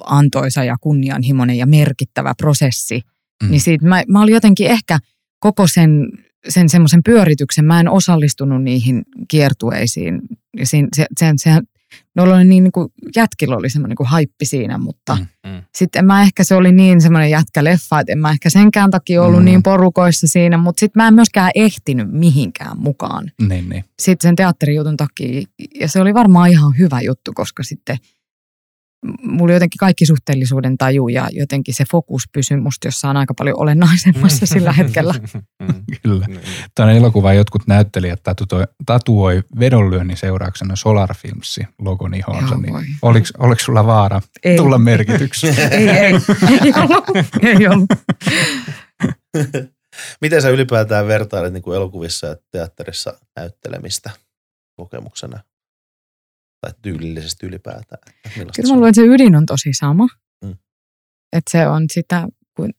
[0.05, 3.01] antoisa ja kunnianhimoinen ja merkittävä prosessi.
[3.43, 3.51] Mm.
[3.51, 4.99] Niin siitä mä, mä olin jotenkin ehkä
[5.39, 6.07] koko sen,
[6.49, 10.21] sen semmoisen pyörityksen, mä en osallistunut niihin kiertueisiin.
[10.57, 11.63] Ja siinä, se, sen, sehän,
[12.15, 15.51] ne oli niin, niin kuin, jätkillä oli semmoinen niin kuin haippi siinä, mutta Mm.
[15.51, 15.61] mm.
[15.75, 19.23] Sitten en mä ehkä se oli niin semmoinen jätkäleffa, että en mä ehkä senkään takia
[19.23, 19.45] ollut mm.
[19.45, 23.85] niin porukoissa siinä, mutta sitten mä en myöskään ehtinyt mihinkään mukaan Niin, niin.
[24.01, 25.41] sitten sen teatterijutun takia.
[25.79, 27.97] Ja se oli varmaan ihan hyvä juttu, koska sitten
[29.23, 34.45] mulla jotenkin kaikki suhteellisuuden taju ja jotenkin se fokus pysyi musta jossain aika paljon olennaisemmassa
[34.53, 35.13] sillä hetkellä.
[35.33, 35.83] Mm.
[36.03, 36.25] Kyllä.
[36.27, 36.39] Niin.
[36.75, 42.53] Tuonne elokuvaan jotkut näyttelijät tatuoi, tatuoi vedonlyönnin seurauksena Solar Filmsi logon ihoonsa.
[42.53, 42.83] Joo, Niin voi.
[43.01, 44.57] oliko, oliko sulla vaara Ei.
[44.57, 45.47] tulla merkityksi?
[45.71, 46.13] Ei, ei,
[46.63, 47.05] ei ollut.
[47.43, 47.89] Ei ollut.
[50.21, 54.09] Miten sä ylipäätään vertailet niin kuin elokuvissa ja teatterissa näyttelemistä
[54.75, 55.39] kokemuksena?
[56.61, 58.01] Tai tyylillisesti ylipäätään?
[58.33, 60.07] Kyllä mä luulen, että se ydin on tosi sama.
[60.43, 60.55] Mm.
[61.33, 62.69] Että se on sitä kun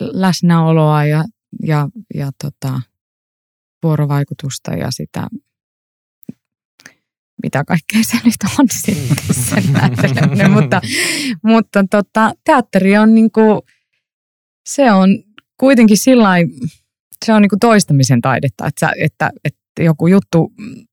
[0.00, 1.24] läsnäoloa ja,
[1.62, 2.80] ja, ja tota,
[3.82, 5.26] vuorovaikutusta ja sitä,
[7.42, 10.50] mitä kaikkea se nyt on sitten sen näytteleminen.
[10.50, 10.80] mutta
[11.42, 13.40] mutta tota, teatteri on niinku,
[14.68, 15.08] se on
[15.60, 16.28] kuitenkin sillä
[17.24, 20.87] se on niinku toistamisen taidetta, että, sä- että, että joku juttu mm,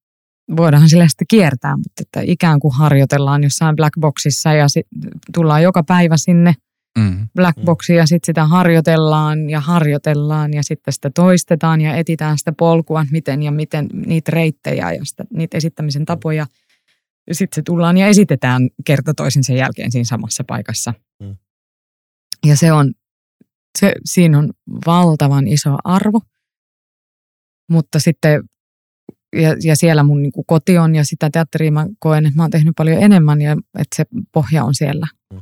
[0.57, 4.87] voidaan sillä sitten kiertää, mutta että ikään kuin harjoitellaan jossain black boxissa ja sit
[5.33, 6.53] tullaan joka päivä sinne
[6.97, 7.27] Mm.
[7.35, 7.65] black Mm.
[7.65, 13.05] boxiin ja sitten sitä harjoitellaan ja harjoitellaan ja sitten sitä toistetaan ja etitään sitä polkua,
[13.11, 16.47] miten ja miten niitä reittejä ja sitä, niitä esittämisen tapoja.
[17.27, 20.93] Ja sitten se tullaan ja esitetään kerta toisensa jälkeen siinä samassa paikassa.
[21.19, 21.35] Mm.
[22.45, 22.93] Ja se on,
[23.79, 24.49] se, siinä on
[24.85, 26.21] valtavan iso arvo.
[27.71, 28.43] Mutta sitten,
[29.35, 32.43] ja, ja siellä mun niin kuin koti on ja sitä teatteria mä koen, että mä
[32.43, 35.07] oon tehnyt paljon enemmän ja että se pohja on siellä.
[35.33, 35.41] Mm.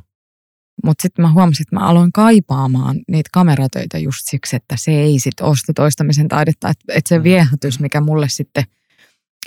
[0.84, 5.18] Mutta sitten mä huomasin, että mä aloin kaipaamaan niitä kameratöitä just siksi, että se ei
[5.18, 6.68] sitten ole sitä toistamisen taidetta.
[6.68, 7.24] Että et se Mm.
[7.24, 8.64] viehätys, mikä mulle sitten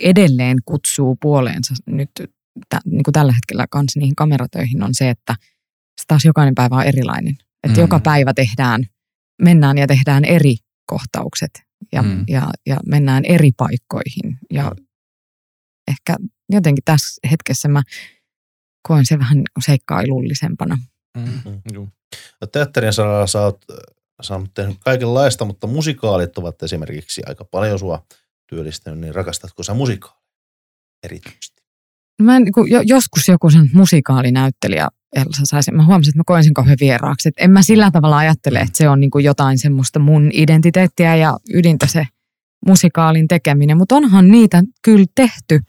[0.02, 2.10] edelleen kutsuu puoleensa nyt
[2.68, 5.34] tä, niin kuin tällä hetkellä kanssa niihin kameratöihin on se, että
[6.00, 7.36] se taas jokainen päivä on erilainen.
[7.62, 7.80] Että Mm.
[7.80, 8.84] joka päivä tehdään,
[9.42, 11.50] mennään ja tehdään eri kohtaukset
[11.92, 12.24] ja, Mm.
[12.28, 14.38] ja, ja mennään eri paikkoihin.
[14.52, 14.72] Ja
[15.88, 16.16] ehkä
[16.50, 17.82] jotenkin tässä hetkessä mä
[18.88, 20.78] koen se vähän seikkailullisempana.
[21.16, 21.60] Mm.
[21.72, 21.88] Juu.
[22.40, 23.64] No, teatterin saralla sä oot,
[24.22, 28.06] sä oot tehnyt kaikenlaista, mutta musikaalit ovat esimerkiksi aika paljon sua
[28.46, 30.18] työllistänyt, niin rakastatko sä musikaaleja
[31.02, 31.62] erityisesti?
[32.22, 36.54] Mä en, jo, joskus joku sen musikaalinäyttelijä Elsa saisi, mä huomasin, että mä koen sen
[36.54, 37.28] kauhean vieraaksi.
[37.28, 41.36] Et en mä sillä tavalla ajattele, että se on niin jotain semmoista mun identiteettiä ja
[41.54, 42.06] ydintä se
[42.66, 45.60] musikaalin tekeminen, mutta onhan niitä kyllä tehty.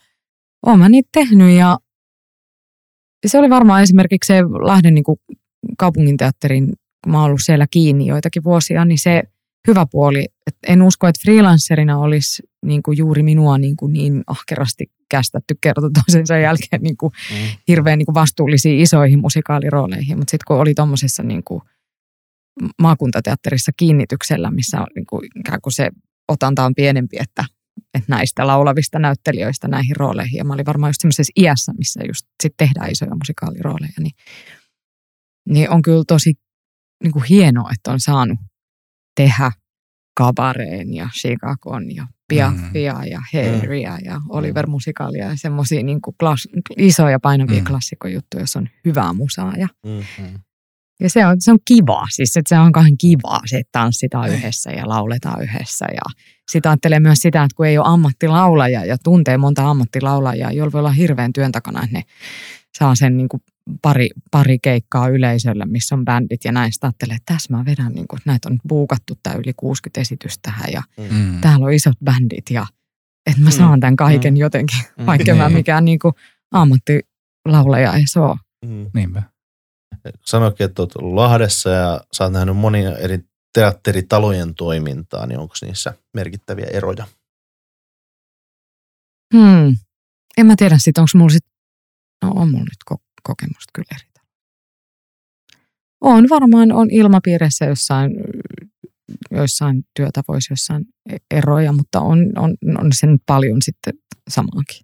[0.66, 1.78] Oon mä niitä tehnyt ja
[3.28, 5.04] se oli varmaan esimerkiksi se Lahden niin
[5.78, 6.66] kaupunginteatterin,
[7.04, 9.24] kun mä oon ollut siellä kiinni joitakin vuosia, niin se
[9.70, 14.24] hyvä puoli, että en usko, että freelancerina olisi niin kuin juuri minua niin, kuin niin
[14.28, 17.38] ahkerasti kästetty kerta toisensa jälkeen niin kuin Mm.
[17.68, 21.62] hirveän niin kuin vastuullisiin isoihin musikaalirooleihin, mutta sitten kun oli tuommoisessa niin kuin
[22.82, 25.90] maakuntateatterissa kiinnityksellä, missä on niin kuin ikään kuin se
[26.28, 27.46] otanta on pienempi, että,
[27.94, 30.38] että näistä laulavista näyttelijöistä näihin rooleihin.
[30.38, 34.14] Ja mä olin varmaan just semmoisessa iässä, missä just sit tehdään isoja musikaalirooleja, niin,
[35.50, 36.34] niin on kyllä tosi
[37.04, 38.40] niin kuin hienoa, että on saanut
[39.16, 39.52] tehdä
[40.24, 47.20] Kabareen ja Chicagon ja Piaffia ja Harrya ja Oliver Musikaalia ja semmoisia niin klas- isoja
[47.20, 47.62] painavia Mm.
[47.62, 47.68] mm.
[47.68, 49.54] klassikojuttuja, joissa on hyvää musaa.
[49.58, 50.04] Ja, Mm.
[50.24, 50.40] Mm.
[51.00, 54.30] Ja se on, se on kivaa, siis että se on kauhean kivaa se, että tanssitaan
[54.30, 55.86] yhdessä ja lauletaan yhdessä.
[55.94, 56.02] Ja
[56.52, 60.80] sitä ajattelee myös sitä, että kun ei ole ammattilaulaja ja tuntee monta ammattilaulajaa, joilla voi
[60.80, 62.04] olla hirveän työn takana, että ne
[62.78, 63.42] saa sen niin kuin
[63.82, 68.08] pari, pari keikkaa yleisölle, missä on bändit ja näistä ajattelee, että tässä mä vedän, niin
[68.08, 71.42] kuin, että näitä on buukattu tämä yli 60 esitystä tähän ja Mm.
[71.42, 72.66] täällä on isot bändit ja
[73.26, 75.06] että mä saan tämän kaiken jotenkin, Mm.
[75.06, 75.58] vaikka mä Niin.
[75.58, 76.14] mikään niin kuin
[76.52, 78.36] ammattilaulaja ei se ole.
[78.66, 78.90] Mm.
[78.94, 79.24] Niinpä.
[80.26, 83.20] Sanoikin, että olet Lahdessa ja sä oot nähnyt monia eri
[83.54, 87.08] teatteritalojen toimintaa, niin onko niissä merkittäviä eroja?
[89.34, 89.76] Hmm.
[90.38, 91.46] En mä tiedä sitten, onko mulla sit,
[92.24, 94.30] no on mulla nyt ko- kokemusta kyllä eri tavalla.
[96.02, 98.12] On varmaan, on ilmapiirissä jossain,
[99.32, 103.94] joissain työtavoissa jossain e- eroja, mutta on, on, on se nyt paljon sitten
[104.30, 104.82] samaakin.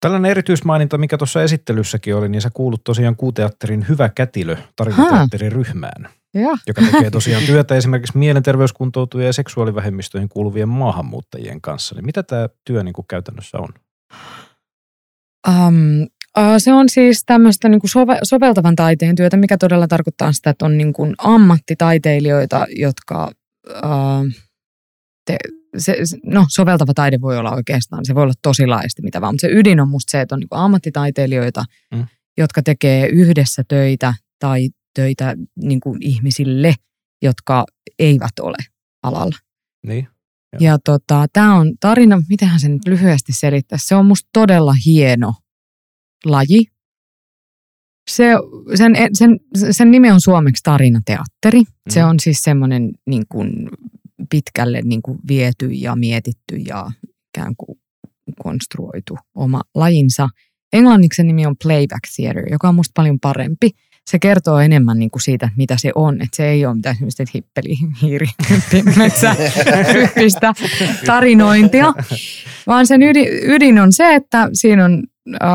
[0.00, 6.08] Tällainen erityismaininta, mikä tuossa esittelyssäkin oli, niin sä kuulut tosiaan Kuuteatterin Hyvä kätilö tarinateatterin ryhmään,
[6.34, 6.56] Joo.
[6.66, 11.94] joka tekee tosiaan työtä esimerkiksi mielenterveyskuntoutujien ja seksuaalivähemmistöihin kuuluvien maahanmuuttajien kanssa.
[11.94, 13.68] Niin mitä tämä työ niin kuin käytännössä on?
[15.48, 16.02] Um,
[16.38, 20.64] uh, se on siis tämmöistä niin sove, soveltavan taiteen työtä, mikä todella tarkoittaa sitä, että
[20.64, 23.32] on niin kuin ammattitaiteilijoita, jotka...
[23.68, 24.32] Uh,
[25.26, 25.36] te,
[25.78, 29.40] se, no, soveltava taide voi olla oikeastaan, se voi olla tosi laajasti mitä vaan, mutta
[29.46, 31.98] se ydin on musta se, että on niin kuin ammattitaiteilijoita, Mm.
[31.98, 32.06] mm.
[32.38, 36.74] jotka tekee yhdessä töitä tai töitä niin kuin ihmisille,
[37.22, 37.64] jotka
[37.98, 38.56] eivät ole
[39.02, 39.36] alalla.
[39.86, 40.08] Niin?
[40.60, 40.72] Joo.
[40.72, 43.78] Ja tota, tämä on tarina, mitenhän se nyt lyhyesti selittää.
[43.82, 45.34] Se on musta todella hieno
[46.24, 46.64] laji.
[48.10, 48.32] Se,
[48.74, 49.38] sen, sen,
[49.70, 51.62] sen nimi on suomeksi tarinateatteri.
[51.90, 52.08] Se Mm.
[52.08, 53.68] on siis semmoinen niin kuin
[54.30, 56.90] pitkälle niin kuin viety ja mietitty ja
[57.34, 57.78] ikään kuin
[58.42, 60.28] konstruoitu oma lajinsa.
[60.72, 63.70] Englanniksi sen nimi on Playback Theater, joka on musta paljon parempi.
[64.06, 66.14] Se kertoo enemmän niin kuin siitä, mitä se on.
[66.14, 68.26] Että se ei ole mitään semmoista hippeli, hiiri,
[68.96, 69.36] metsä,
[69.92, 70.52] tyyppistä
[71.06, 71.92] tarinointia,
[72.66, 75.02] vaan sen ydin, ydin on se, että siinä on
[75.42, 75.48] äh,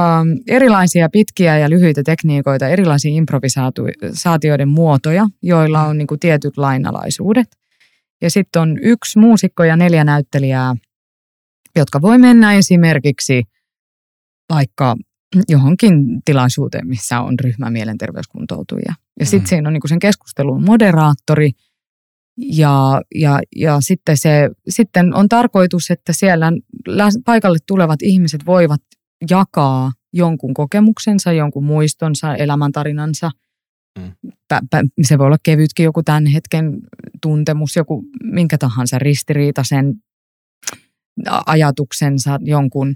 [0.48, 7.48] erilaisia pitkiä ja lyhyitä tekniikoita, erilaisia improvisaatioiden muotoja, joilla on niin kuin tietyt lainalaisuudet.
[8.22, 10.76] Ja sitten on yksi muusikko ja neljä näyttelijää,
[11.76, 13.44] jotka voi mennä esimerkiksi
[14.50, 14.96] vaikka
[15.50, 18.94] johonkin tilaisuuteen, missä on ryhmä mielenterveyskuntoutujia.
[19.20, 19.48] Ja sitten Mm.
[19.48, 21.52] siinä on niinku sen keskustelun moderaattori
[22.38, 26.52] ja, ja, ja sitten, se, sitten on tarkoitus, että siellä
[27.26, 28.82] paikalle tulevat ihmiset voivat
[29.30, 33.32] jakaa jonkun kokemuksensa, jonkun muistonsa, elämäntarinansa.
[34.00, 34.12] Mm.
[34.48, 36.80] Pä, pä, se voi olla kevytkin joku tämän hetken
[37.22, 39.94] tuntemus, joku minkä tahansa ristiriitaisen
[41.30, 42.96] a- ajatuksensa jonkun.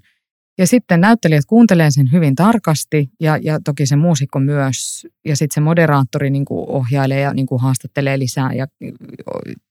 [0.57, 5.07] Ja sitten näyttelijät kuuntelee sen hyvin tarkasti ja, ja toki se muusikko myös.
[5.25, 8.53] Ja sitten se moderaattori niin kuin ohjailee ja niin kuin haastattelee lisää.
[8.53, 8.67] Ja,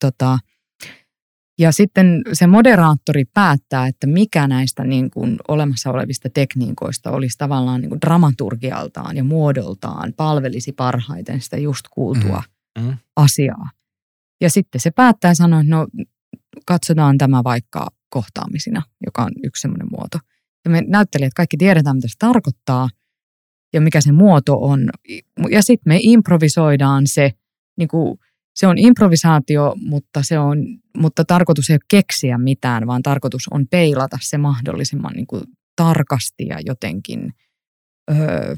[0.00, 0.38] tota,
[1.58, 7.80] ja sitten se moderaattori päättää, että mikä näistä niin kuin olemassa olevista tekniikoista olisi tavallaan
[7.80, 12.42] niin kuin dramaturgialtaan ja muodoltaan palvelisi parhaiten sitä just kuultua
[12.78, 12.84] Mm.
[12.84, 12.96] Mm.
[13.16, 13.70] asiaa.
[14.40, 15.86] Ja sitten se päättää sanoa, että no
[16.66, 20.18] katsotaan tämä vaikka kohtaamisina, joka on yksi semmoinen muoto.
[20.64, 22.88] Ja me näyttelijät kaikki tiedetään, mitä se tarkoittaa
[23.72, 24.90] ja mikä se muoto on.
[25.50, 27.32] Ja sitten me improvisoidaan se,
[27.78, 28.18] niin kuin,
[28.54, 30.58] se on improvisaatio, mutta, se on,
[30.96, 35.42] mutta tarkoitus ei ole keksiä mitään, vaan tarkoitus on peilata se mahdollisimman niin kuin,
[35.76, 37.32] tarkasti ja jotenkin
[38.10, 38.54] öö,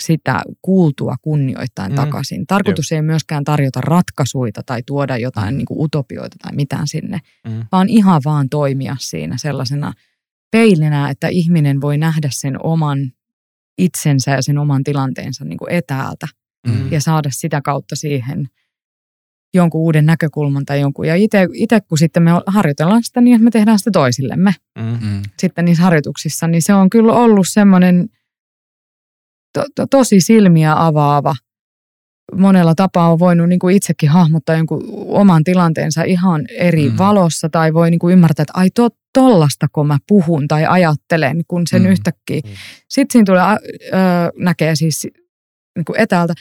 [0.00, 1.98] sitä kuultua kunnioittain Mm.
[1.98, 2.04] mm.
[2.04, 2.46] takaisin.
[2.46, 5.58] Tarkoitus ei myöskään tarjota ratkaisuja tai tuoda jotain Mm.
[5.58, 7.18] niin kuin utopioita tai mitään sinne,
[7.48, 7.64] Mm.
[7.72, 9.92] vaan ihan vaan toimia siinä sellaisena
[10.56, 12.98] peilinä, että ihminen voi nähdä sen oman
[13.78, 16.28] itsensä ja sen oman tilanteensa niin kuin etäältä
[16.66, 16.92] Mm.
[16.92, 18.48] ja saada sitä kautta siihen
[19.54, 21.06] jonkun uuden näkökulman tai jonkun.
[21.06, 21.14] Ja
[21.54, 24.84] itse kun sitten me harjoitellaan sitä niin, että me tehdään sitä toisillemme Mm.
[25.08, 25.22] Mm.
[25.38, 28.08] sitten niissä harjoituksissa, niin se on kyllä ollut semmoinen
[29.54, 31.34] to, to, tosi silmiä avaava.
[32.34, 36.98] Monella tapaa on voinut niin kuin itsekin hahmottaa jonkun oman tilanteensa ihan eri Mm.
[36.98, 41.66] valossa tai voi niin kuin ymmärtää, että ai to, tollastako mä puhun tai ajattelen, kun
[41.66, 41.88] sen Mm.
[41.88, 42.40] yhtäkkiä.
[42.44, 42.50] Mm.
[42.90, 45.06] Sitten siinä tulee, ö, näkee siis
[45.76, 46.34] niin kuin etäältä,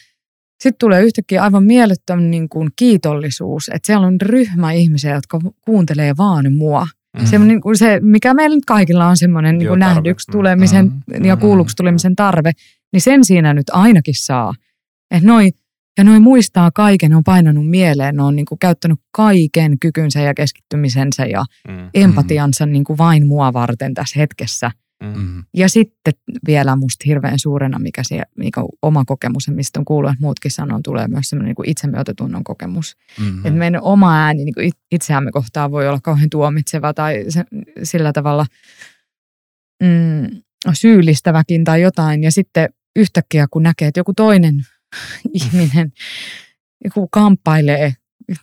[0.64, 6.18] sitten tulee yhtäkkiä aivan mielettömän niin kuin kiitollisuus, että siellä on ryhmä ihmisiä, jotka kuuntelee
[6.18, 6.88] vaan mua.
[7.20, 7.26] Mm.
[7.26, 10.32] Se, niin kuin se, mikä meillä nyt kaikilla on semmoinen niin kuin nähdyksi Mm.
[10.32, 11.26] tulemisen Mm.
[11.26, 11.40] ja Mm.
[11.42, 12.52] kuulluksi tulemisen tarve,
[12.94, 14.54] niin sen siinä nyt ainakin saa.
[15.12, 15.50] Että noi,
[15.98, 20.34] ja noi muistaa kaiken, on painanut mieleen, ne on niin kuin käyttänyt kaiken kykynsä ja
[20.34, 21.90] keskittymisensä ja Mm.
[21.94, 24.72] empatiansa niin kuin vain mua varten tässä hetkessä.
[25.04, 25.22] Mm.
[25.22, 25.44] Mm.
[25.54, 26.14] Ja sitten
[26.48, 30.52] vielä musta hirveän suurena, mikä, se, mikä on oma kokemus, mistä on kuullut, että muutkin
[30.52, 32.96] sanoo, tulee myös semmoinen niin itsemyötätunnon kokemus.
[33.20, 33.38] Mm.
[33.38, 37.44] Että meidän oma ääni niin kuin it- itseämme kohtaan voi olla kauhean tuomitseva tai se,
[37.84, 38.46] sillä tavalla
[39.84, 40.42] mm,
[40.74, 42.24] syyllistäväkin tai jotain.
[42.24, 44.56] Ja sitten yhtäkkiä, kun näkee, että joku toinen
[45.44, 45.92] ihminen
[47.12, 47.94] kamppailee,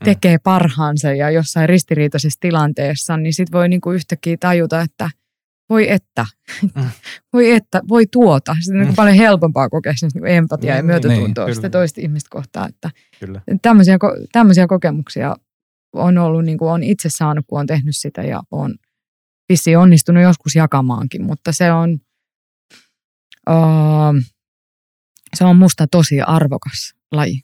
[0.05, 5.11] tekee parhaansa ja jossain ristiriitaisessa tilanteessa, niin sitten voi niinku yhtäkkiä tajuta, että
[5.71, 6.27] voi että,
[6.63, 6.83] Mm.
[7.33, 8.57] voi että, voi tuota.
[8.61, 12.01] Sitten on niinku paljon helpompaa kokea semmoista niinku empatiaa ja Mm, myötätuntoa niin, sitä toista
[12.01, 12.69] ihmistä kohtaan.
[12.69, 12.91] Että
[13.21, 13.41] Kyllä.
[13.63, 13.99] tämmöisiä,
[14.33, 15.37] tämmöisiä kokemuksia
[15.93, 18.75] on ollut, niin kuin on itse saanut, kun on tehnyt sitä ja on
[19.49, 21.99] vissiin onnistunut joskus jakamaankin, mutta se on,
[23.51, 24.23] uh,
[25.37, 27.43] se on musta tosi arvokas laji.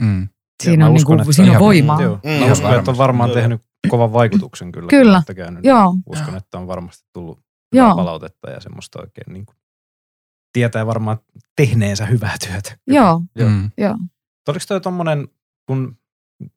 [0.00, 0.28] Mm.
[0.62, 2.02] Siinä on, uskon, niinku, siinä on voimaa.
[2.02, 2.20] Joo.
[2.24, 2.30] Mm.
[2.30, 4.88] Mä uskon, että on varmaan tehnyt kovan vaikutuksen kyllä.
[4.88, 5.22] Kyllä.
[5.36, 5.64] käynyt.
[5.64, 5.94] Joo.
[6.06, 7.40] Uskon, että on varmasti tullut
[7.72, 7.96] Joo.
[7.96, 9.56] palautetta ja semmoista oikein niin kuin,
[10.52, 11.18] tietää varmaan
[11.56, 12.76] tehneensä hyvää työtä.
[12.86, 13.48] Joo, Joo.
[13.48, 13.70] Mm.
[13.78, 13.96] joo.
[14.48, 15.28] Oliko toi tommonen,
[15.66, 15.98] kun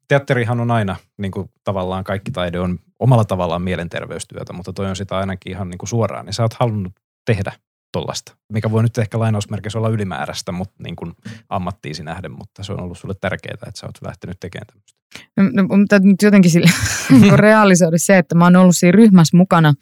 [0.08, 4.96] teatterihan on aina niin kuin, tavallaan kaikki taide on omalla tavallaan mielenterveystyötä, mutta toi on
[4.96, 6.94] sitä ainakin ihan niin kuin suoraan, niin sä oot halunnut
[7.26, 7.52] tehdä
[7.92, 11.14] tollasta, mikä voi nyt ehkä lainausmerkissä olla ylimääräistä, mutta niin kuin
[11.50, 15.00] ammattiisi nähden, mutta se on ollut sulle tärkeää, että sä oot lähtenyt tekemään tämmöistä.
[15.38, 16.70] No, no, mutta nyt jotenkin sille,
[17.22, 19.74] niin realisoida se, että mä oon ollut siinä ryhmässä mukana.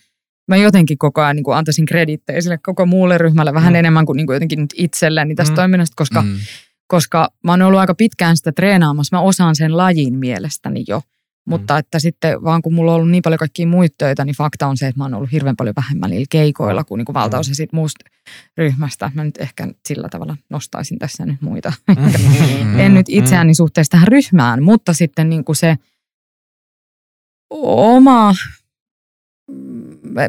[0.47, 3.79] Mä jotenkin koko ajan niin kuin antaisin kredittejä sille koko muulle ryhmälle vähän Mm.
[3.79, 5.55] enemmän kuin, niin kuin jotenkin nyt itselleni tästä Mm.
[5.55, 6.35] toiminnasta, koska, Mm.
[6.87, 9.15] koska mä oon ollut aika pitkään sitä treenaamassa.
[9.15, 11.01] Mä osaan sen lajin mielestäni jo.
[11.47, 14.67] Mutta että sitten vaan kun mulla on ollut niin paljon kaikkia muita töitä, niin fakta
[14.67, 17.53] on se, että mä oon ollut hirveän paljon vähemmän niillä keikoilla kuin, niin kuin valtaosa
[17.53, 18.05] siitä muusta
[18.57, 19.11] ryhmästä.
[19.13, 22.79] Mä nyt ehkä sillä tavalla nostaisin tässä nyt muita Mm.
[22.79, 25.75] en nyt itseäni suhteessa tähän ryhmään, mutta sitten niin kuin se
[27.51, 28.35] oma,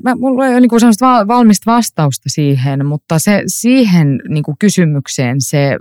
[0.05, 0.81] mä, mulla ei ole niin kuin
[1.29, 5.79] valmista vastausta siihen, mutta se, siihen niin kuin kysymykseen se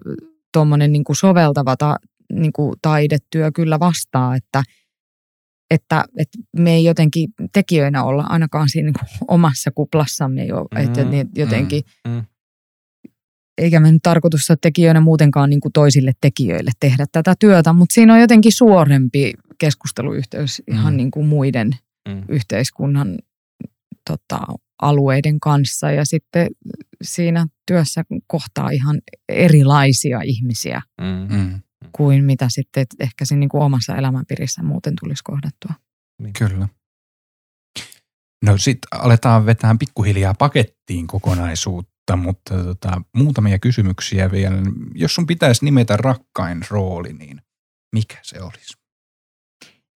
[0.54, 1.96] tuommoinen niin kuin soveltava ta,
[2.34, 4.64] niin kuin taidetyö kyllä vastaa, että,
[5.72, 11.04] että, että me ei jotenkin tekijöinä olla ainakaan siinä niin omassa kuplassamme jo, mm, että
[11.04, 12.24] Mm, niin jotenkin mm.
[13.58, 17.94] eikä me nyt tarkoitus ole tekijöinä muutenkaan niin kuin toisille tekijöille tehdä tätä työtä, mutta
[17.94, 20.98] siinä on jotenkin suorempi keskusteluyhteys ihan Mm.
[20.98, 21.72] niin kuin muiden
[22.08, 22.24] Mm.
[22.30, 23.18] yhteiskunnan
[24.10, 24.40] tota,
[24.82, 26.48] alueiden kanssa ja sitten
[27.04, 31.36] siinä työssä kohtaa ihan erilaisia ihmisiä Mm.
[31.38, 31.60] Mm.
[31.92, 35.74] Kuin mitä sitten ehkä siinä niin kuin omassa elämänpiirissä muuten tulisi kohdattua.
[36.40, 36.68] Kyllä.
[38.46, 44.58] No sitten aletaan vetää pikkuhiljaa pakettiin kokonaisuutta, mutta tota, muutamia kysymyksiä vielä.
[44.96, 47.42] Jos sun pitäisi nimetä rakkain rooli, niin
[47.96, 48.74] mikä se olisi?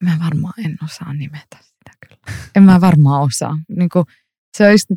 [0.04, 2.22] Mä varmaan en osaa nimetä sitä kyllä.
[2.56, 3.58] En mä varmaan osaa.
[3.70, 4.06] Niin kuin,
[4.58, 4.94] se olisi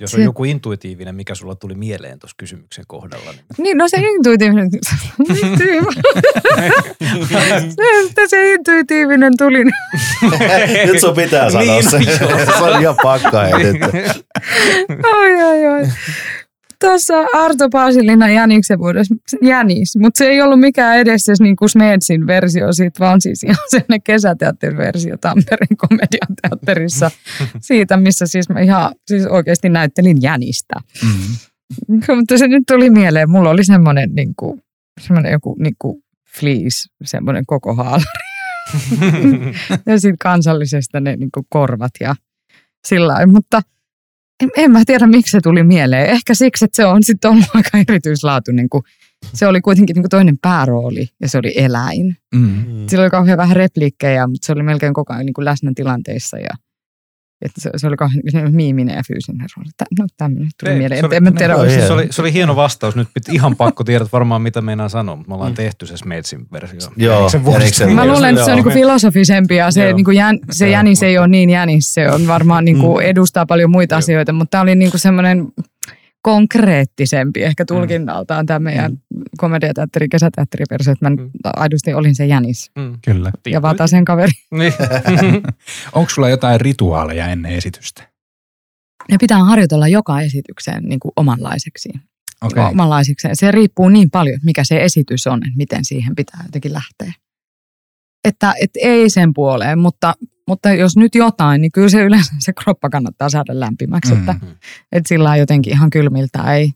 [0.00, 3.88] Jos on Se- joku intuitiivinen, mikä sulla tuli mieleen tuossa kysymyksen kohdalla, niin Niin, no
[3.88, 4.70] se intuitiivinen.
[4.72, 5.64] se,
[8.08, 9.64] että se intuitiivinen tuli.
[10.86, 11.98] Nyt sun pitää sanoa Niin, se.
[12.58, 13.40] se on ihan pakka.
[15.18, 15.82] Oi, oi, oi.
[16.84, 21.68] Tuossa Arto Paasilina Jäniksen vuodessa Jänis, mutta se ei ollut mikään edes se niin kuin
[21.68, 27.10] Smedsin versio siitä, vaan siis ihan sellainen kesäteatteriversio Tampereen komediateatterissa
[27.60, 30.74] siitä, missä siis mä ihan siis oikeasti näyttelin Jänistä.
[31.02, 31.36] Mm.
[32.16, 34.62] Mutta se nyt tuli mieleen, mulla oli semmoinen, niin kuin,
[35.00, 36.02] semmoinen joku niin kuin
[36.40, 38.04] fleece, semmoinen koko haalari.
[39.86, 42.14] ja sitten kansallisesta ne niin kuin korvat ja
[42.86, 43.32] sillä lailla.
[43.32, 43.62] Mutta
[44.42, 46.06] en, en mä tiedä, miksi se tuli mieleen.
[46.06, 48.82] Ehkä siksi, että se on sitten ollut aika erityislaatuinen, kun
[49.32, 52.16] se oli kuitenkin niin kuin toinen päärooli ja se oli eläin.
[52.34, 52.64] Mm.
[52.88, 56.38] Sillä oli kauhean vähän repliikkejä, mutta se oli melkein koko ajan niin kuin läsnä tilanteissa
[56.38, 56.50] ja
[57.42, 58.22] että se, se oli kauhean
[58.54, 59.70] miiminen ja fyysinen rooli.
[59.76, 61.00] Tä, no tämmöinen tuli Ei, mieleen.
[61.00, 62.96] se oli- en mä tiedä, no, se- oli, se oli hieno vastaus.
[62.96, 65.56] Nyt pit, ihan pakko tiedät varmaan, mitä meinaan sanoa, mutta me ollaan Mm.
[65.56, 66.90] tehty se Smeitsin versio.
[66.96, 67.50] Joo, vuodesta.
[67.52, 71.18] Jäniksen Mä luulen, että se on niinku filosofisempi ja se, niinku jän, se jänis ei
[71.18, 71.94] ole niin jänis.
[71.94, 73.00] Se on varmaan niinku Mm.
[73.06, 75.46] edustaa paljon muita asioita, mutta tämä oli niinku semmoinen
[76.24, 78.98] konkreettisempi ehkä tulkinnaltaan tämä meidän
[79.38, 81.30] komediateatteri, kesäteatteriversio, että mä Mm.
[81.44, 82.98] aidosti olin se jänis Mm.
[83.04, 83.32] Kyllä.
[83.46, 84.32] ja vata sen kaveri.
[84.58, 84.72] Niin.
[85.92, 88.08] Onko sulla jotain rituaaleja ennen esitystä?
[89.10, 91.88] Ne pitää harjoitella joka esitykseen niin kuin omanlaiseksi.
[91.88, 92.60] Okei.
[92.62, 92.70] Okay.
[92.72, 93.36] Omanlaisekseen.
[93.36, 97.12] Se riippuu niin paljon, mikä se esitys on, että miten siihen pitää jotenkin lähteä.
[98.24, 100.14] Että et ei sen puoleen, mutta,
[100.48, 104.14] mutta jos nyt jotain, niin kyllä se yleensä se kroppa kannattaa saada lämpimäksi.
[104.14, 104.20] Mm.
[104.20, 104.56] Että, Mm.
[104.92, 106.72] että sillä jotenkin ihan kylmiltä ei,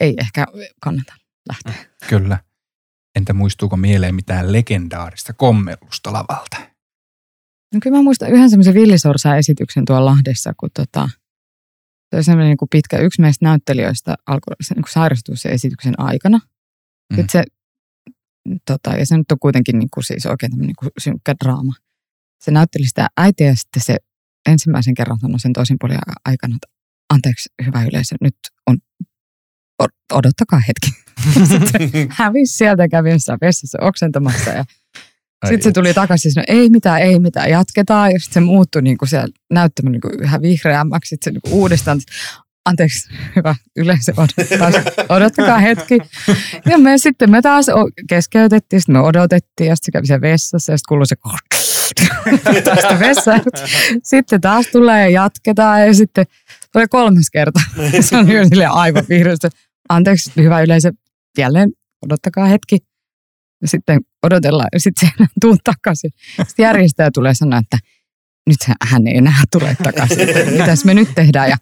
[0.00, 0.46] ei ehkä
[0.80, 1.14] kannata
[1.48, 1.86] lähteä.
[2.08, 2.38] Kyllä.
[3.16, 6.56] Entä muistuuko mieleen mitään legendaarista kommellusta lavalta?
[7.74, 11.08] No kyllä mä muistan yhden semmoisen villisorsa-esityksen tuolla Lahdessa, kun tota,
[12.10, 12.98] Se oli semmoinen niin kuin pitkä.
[12.98, 16.38] Yksi meistä näyttelijöistä alkoi se, niin sairastua sen esityksen aikana.
[16.38, 17.16] Mm.
[17.16, 17.44] Sitten se,
[18.66, 21.72] tota, ja se nyt on kuitenkin niin kuin siis oikein tämmöinen niin kuin synkkä draama.
[22.40, 23.96] Se näytteli sitä äitiä ja sitten se
[24.48, 26.76] ensimmäisen kerran sanoi sen toisen puolen aikana, että
[27.14, 28.76] anteeksi hyvä yleisö, nyt on,
[30.12, 31.02] odottakaa hetki.
[31.50, 34.64] Sitten hävisi sieltä kävi jossain vessassa oksentamassa ja
[35.44, 38.12] sitten se tuli takaisin ja sanoi, ei mitään, ei mitään, jatketaan.
[38.12, 39.28] Ja sitten se muuttui niin kuin siellä
[39.82, 41.08] niin kuin yhä vihreämmäksi.
[41.08, 42.00] Sitten se niin kuin uudestaan,
[42.64, 45.98] anteeksi, hyvä yleisö, odottaa, odottakaa hetki.
[46.66, 47.66] Ja me sitten me taas
[48.08, 51.16] keskeytettiin, sitten me odotettiin ja sitten se kävi siellä vessassa ja sitten kuului se
[52.64, 53.40] tästä vessaan.
[54.02, 56.24] Sitten taas tulee ja jatketaan ja sitten
[56.72, 57.60] tulee kolmas kerta.
[58.00, 59.48] Se on jo silleen aivan vihreästä.
[59.88, 60.92] Anteeksi, hyvä yleisö,
[61.38, 61.70] jälleen
[62.06, 62.78] odottakaa hetki.
[63.62, 66.10] Ja sitten odotellaan ja sitten se tuu takaisin.
[66.46, 67.78] Sitten järjestäjä tulee sanoa, että
[68.46, 68.56] nyt
[68.88, 70.28] hän ei enää tule takaisin.
[70.52, 71.50] Mitäs me nyt tehdään?
[71.50, 71.56] Ja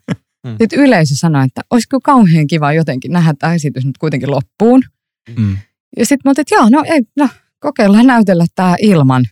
[0.47, 0.57] Mm.
[0.61, 4.83] sitten yleisö sanoi, että olisiko kauhean kiva jotenkin nähdä tämä esitys nyt kuitenkin loppuun.
[5.37, 5.57] Mm.
[5.97, 7.29] Ja sitten mä otin, että joo, no, ei, no
[7.61, 9.25] kokeillaan näytellä tämä ilman.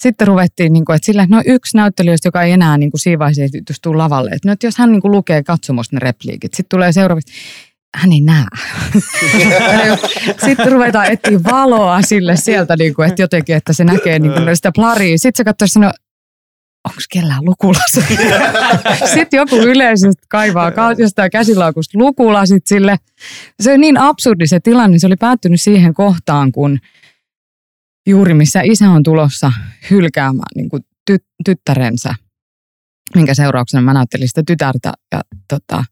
[0.00, 3.18] Sitten ruvettiin, niin kuin, että sillä, no yksi näyttelijöistä, joka ei enää niin kuin siinä
[3.18, 4.30] vaiheessa tuu lavalle.
[4.30, 7.32] Että, no, että jos hän niin kuin lukee katsomusta ne repliikit, sitten tulee seuraavaksi,
[7.96, 8.46] hän ei näe.
[10.46, 14.56] sitten ruvetaan etsiä valoa sille sieltä, niin kuin, että jotenkin, että se näkee niin kuin
[14.56, 15.18] sitä plaria.
[15.18, 15.92] Sitten se katsoo sanoo,
[16.84, 18.00] onko kellään lukulassa?
[19.14, 22.96] sitten joku yleisesti kaivaa ka- jostain käsilaukusta lukulasit sille.
[23.60, 24.98] Se oli niin absurdi se tilanne.
[24.98, 26.78] Se oli päättynyt siihen kohtaan, kun
[28.06, 29.52] juuri missä isä on tulossa
[29.90, 32.14] hylkäämään niin kuin ty- tyttärensä,
[33.14, 35.84] minkä seurauksena mä näyttelin sitä tytärtä ja tota,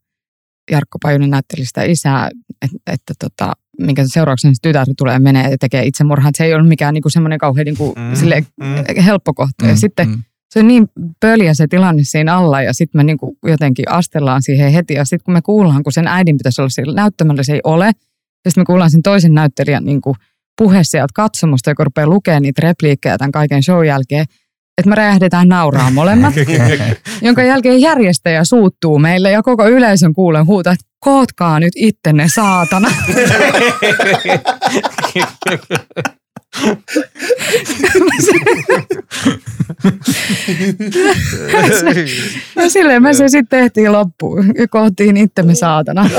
[0.71, 2.31] Jarkko Pajunen näytteli sitä isää,
[2.62, 6.29] että, että tota, minkä seurauksena se tytär tulee ja menee ja tekee itsemurhaa.
[6.29, 9.03] Että se ei ollut mikään niin semmoinen kauhean niin kuin, Mm, mm, silleen, mm.
[9.03, 9.67] helppo kohta.
[9.67, 10.23] Ja sitten mm.
[10.51, 10.89] se on niin
[11.21, 14.95] pöliä se tilanne siinä alla ja sitten me niinku jotenkin astellaan siihen heti.
[14.95, 17.87] Ja sitten kun me kuullaan, kun sen äidin pitäisi olla siellä näyttämällä, se ei ole.
[18.45, 20.17] Ja sitten me kuullaan sen toisen näyttelijän niinku
[20.59, 24.27] puhe sieltä katsomusta, joka rupeaa lukemaan niitä repliikkejä tämän kaiken show jälkeen.
[24.79, 26.35] Että me räjähdetään nauraa molemmat,
[27.23, 32.91] jonka jälkeen järjestäjä suuttuu meille ja koko yleisön kuulen huutaa, että kootkaa nyt ittenne saatana.
[42.57, 44.47] Ja silleen me se sitten tehtiin loppuun.
[44.59, 46.11] Ja kohtiin itsemme saatana.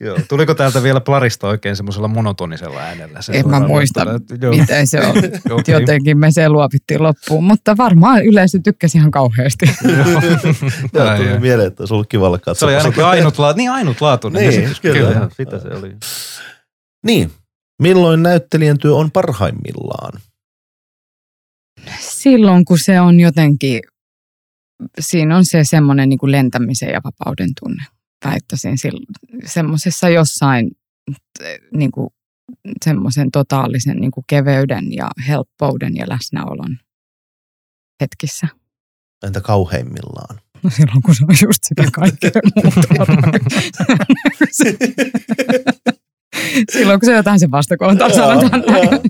[0.00, 0.18] Joo.
[0.28, 3.22] Tuliko täältä vielä Plarista oikein semmoisella monotonisella äänellä?
[3.22, 4.04] Se En mä muista.
[4.42, 4.52] Joo.
[4.54, 5.16] miten se on.
[5.58, 5.72] Okei.
[5.72, 9.66] Jotenkin me se luovittiin loppuun, mutta varmaan yleisö tykkäsi ihan kauheasti.
[10.94, 14.48] Joo, Ai, tuli mieleen, että olisi ollut kiva olla Se oli ainakin ainutla- niin ainutlaatuinen
[14.48, 14.98] Niin, kyllä.
[14.98, 15.28] kyllä.
[15.36, 15.92] Sitä se oli.
[17.06, 17.30] Niin.
[17.80, 20.20] Milloin näyttelijän työ on parhaimmillaan?
[22.00, 23.80] Silloin kun se on jotenkin,
[25.00, 27.84] siinä on se semmoinen niin kuin lentämisen ja vapauden tunne.
[28.24, 28.76] Väittäisin
[29.44, 30.70] semmoisessa jossain
[31.74, 32.10] niin kuin,
[32.84, 36.78] semmoisen totaalisen niin kuin keveyden ja helppouden ja läsnäolon
[38.00, 38.48] hetkissä.
[39.26, 40.40] Entä kauheimmillaan?
[40.62, 42.80] No silloin, kun se on just sitä kaikkea muuta.
[46.80, 48.84] silloin, kun se jotain sen vastakohtaa, sanotaan näin.
[48.84, 49.02] joo.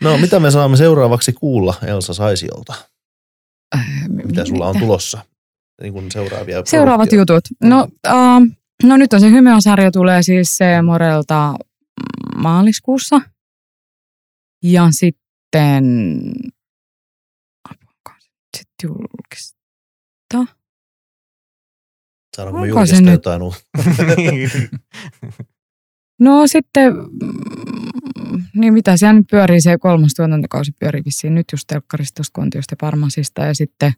[0.00, 2.74] No, mitä me saamme seuraavaksi kuulla Elsa Saisiolta?
[3.76, 5.24] Äh, Mitä sulla on tulossa?
[5.82, 7.32] Niin kuin seuraavia Seuraavat produktioita.
[7.32, 7.70] jutut.
[7.70, 8.46] No, uh,
[8.82, 11.54] no nyt on se Hymeon-sarja tulee siis se Morelta
[12.36, 13.20] maaliskuussa.
[14.62, 15.84] Ja sitten...
[18.56, 19.58] Se sitten julkista.
[22.36, 23.60] Saadaanko me Onko se julkista jotain uutta?
[26.20, 31.64] No sitten, mm, niin mitä siellä nyt pyörii, se kolmas tuotantokausi pyörii vissiin nyt just
[31.66, 33.92] telkkarista, Kontiosta ja Parmasista ja sitten...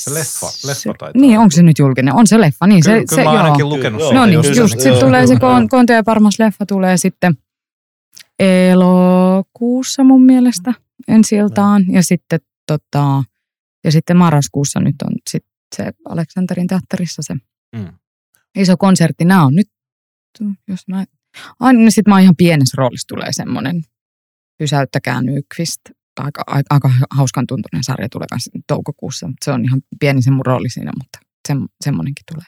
[0.00, 2.14] Se leffa- leffa taitaa Niin, onko se nyt julkinen?
[2.14, 3.44] On se leffa, niin Kyllä, se, kyllä se mä oon joo.
[3.44, 4.14] ainakin lukenut sen.
[4.14, 5.34] No niin, just just, sitten tulee se
[5.70, 7.34] Konto ja Parmas leffa tulee sitten
[8.38, 10.74] elokuussa mun mielestä
[11.08, 11.84] ensi iltaan.
[11.88, 13.24] Ja sitten, tota,
[13.84, 15.44] ja sitten marraskuussa nyt on sit
[15.76, 17.34] se Aleksanterin teatterissa se
[17.76, 17.92] Mm.
[18.58, 19.24] iso konsertti.
[19.24, 19.68] Nämä on nyt,
[20.68, 21.04] jos mä,
[21.60, 23.82] aina niin sitten mä oon ihan pienessä roolissa tulee semmoinen
[24.58, 25.80] Pysäyttäkää Nykvist.
[26.20, 29.30] Aika, aika, aika hauskan tuntunen sarja tulee kanssa toukokuussa.
[29.44, 31.18] Se on ihan pieni se mun rooli siinä, mutta
[31.48, 31.54] se,
[31.84, 32.46] semmoinenkin tulee.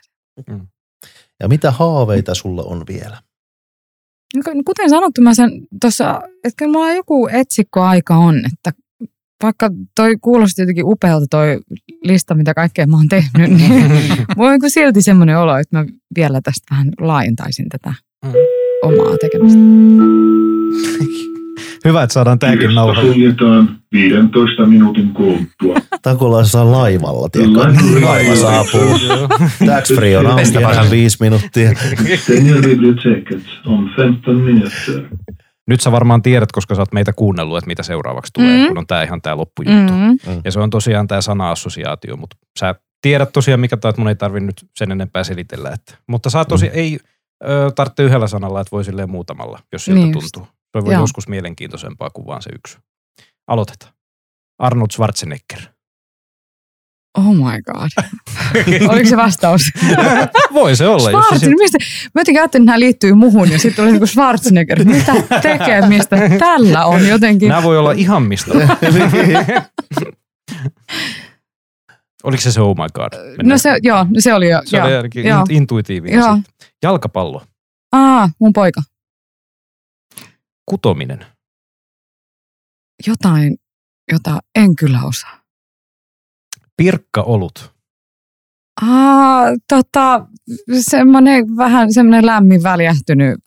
[1.41, 3.23] Ja mitä haaveita sulla on vielä?
[4.37, 8.73] No Kuten sanottu, mä sen tuossa, että mulla joku etsikkoaika on, että
[9.43, 11.61] vaikka toi kuulosti jotenkin upealta toi
[12.03, 13.71] lista, mitä kaikkea mä oon tehnyt, niin
[14.61, 15.85] niin silti semmoinen olo, että mä
[16.17, 18.33] vielä tästä vähän laajentaisin tätä Mm.
[18.85, 19.59] Omaa tekemistä.
[21.85, 23.13] Hyvä, että saadaan tämäkin nauhalle.
[23.13, 25.77] suljetaan 15 minuutin kuluttua.
[26.03, 27.61] Takolaisessa laivalla, tiedätkö?
[28.07, 28.99] Laiva saapuu.
[29.67, 31.71] Tax free on auki enää viisi minuuttia.
[32.23, 35.19] Stänger biblioteket om 15 minuter.
[35.67, 38.67] Nyt sä varmaan tiedät, koska sä oot meitä kuunnellut, että mitä seuraavaksi tulee, Mm.
[38.69, 39.93] kun on tää ihan tää loppujuttu.
[39.93, 40.41] Mm.
[40.45, 44.15] Ja se on tosiaan tämä sana-assosiaatio, mutta sä tiedät tosiaan, mikä tämä, että mun ei
[44.17, 45.71] tarvi nyt sen enempää selitellä.
[45.71, 45.95] Että.
[46.07, 46.73] Mutta saa tosi, Mm.
[46.75, 46.99] ei
[47.49, 50.29] ö, tarvitse yhdellä sanalla, että voi silleen muutamalla, jos siltä Niin just.
[50.33, 50.53] tuntuu.
[50.79, 51.03] Se voi Joo.
[51.03, 52.79] joskus mielenkiintoisempaa kuin vaan se yksi.
[53.49, 53.93] Aloitetaan.
[54.59, 55.61] Arnold Schwarzenegger.
[57.19, 57.91] Oh my god.
[58.93, 59.63] Oliko se vastaus?
[60.55, 60.97] voi se olla.
[60.97, 61.79] Jos se Schwarzenegger, mistä?
[62.15, 64.85] Mä jotenkin ajattelin, että nämä liittyy muhun ja sitten oli niin Schwarzenegger.
[64.85, 65.13] Mitä
[65.43, 67.49] tekemistä tällä on jotenkin?
[67.49, 68.53] Nämä voi olla ihan mistä.
[72.25, 73.13] Oliko se se oh my god?
[73.43, 74.63] No se, joo, se oli jo.
[74.65, 74.87] se joo.
[74.87, 75.43] oli ainakin joo.
[75.43, 76.19] int- intuitiivinen.
[76.19, 76.37] Joo.
[76.37, 76.69] sitten.
[76.83, 77.43] Jalkapallo.
[77.93, 78.83] Aa, mun poika.
[80.67, 81.27] Kutominen.
[83.07, 83.57] Jotain,
[84.13, 85.41] jota en kyllä osaa.
[86.77, 87.75] Pirkkaolut.
[88.83, 90.27] Aa, tota,
[90.81, 93.41] semmoinen vähän semmoinen lämmin väljähtynyt,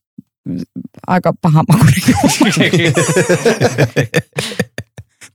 [1.07, 2.93] aika paha makuinen.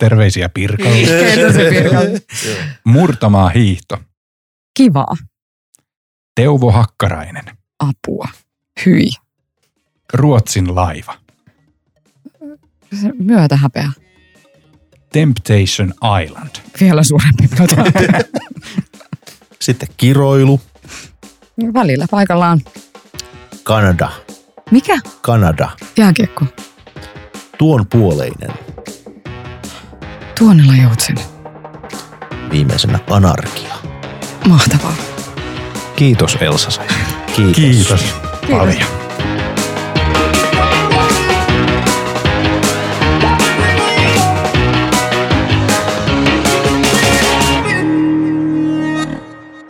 [0.03, 0.99] Terveisiä Pirkalle.
[2.85, 3.99] Murtamaa hiihto.
[4.77, 5.17] Kivaa.
[6.35, 7.45] Teuvo Hakkarainen.
[7.79, 8.29] Apua.
[8.87, 9.11] Hyi.
[10.13, 11.15] Ruotsin laiva.
[13.01, 13.93] Se myötä häpeä.
[15.13, 15.95] Temptation
[16.25, 16.51] Island.
[16.81, 17.77] Vielä suurempi myötä
[19.61, 20.61] Sitten kiroilu.
[21.75, 22.61] Välillä paikallaan.
[23.63, 24.11] Kanada.
[24.71, 24.99] Mikä?
[25.21, 25.71] Kanada.
[25.97, 26.45] Jääkiekko.
[27.59, 28.51] Tuon puoleinen.
[30.39, 31.17] Tuonella joutsen.
[32.51, 33.75] Viimeisenä anarkia.
[34.49, 34.95] Mahtavaa.
[35.97, 36.83] Kiitos Elsa.
[37.37, 37.55] Kiitos.
[37.57, 38.15] Kiitos
[38.51, 38.89] paljon.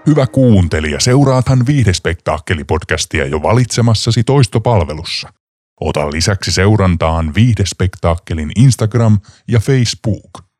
[0.06, 5.32] Hyvä kuuntelija, seuraathan Viihdespektaakkeli-podcastia jo valitsemassasi toistopalvelussa.
[5.80, 10.51] Ota lisäksi seurantaan Viihdespektaakkelin Instagram ja Facebook.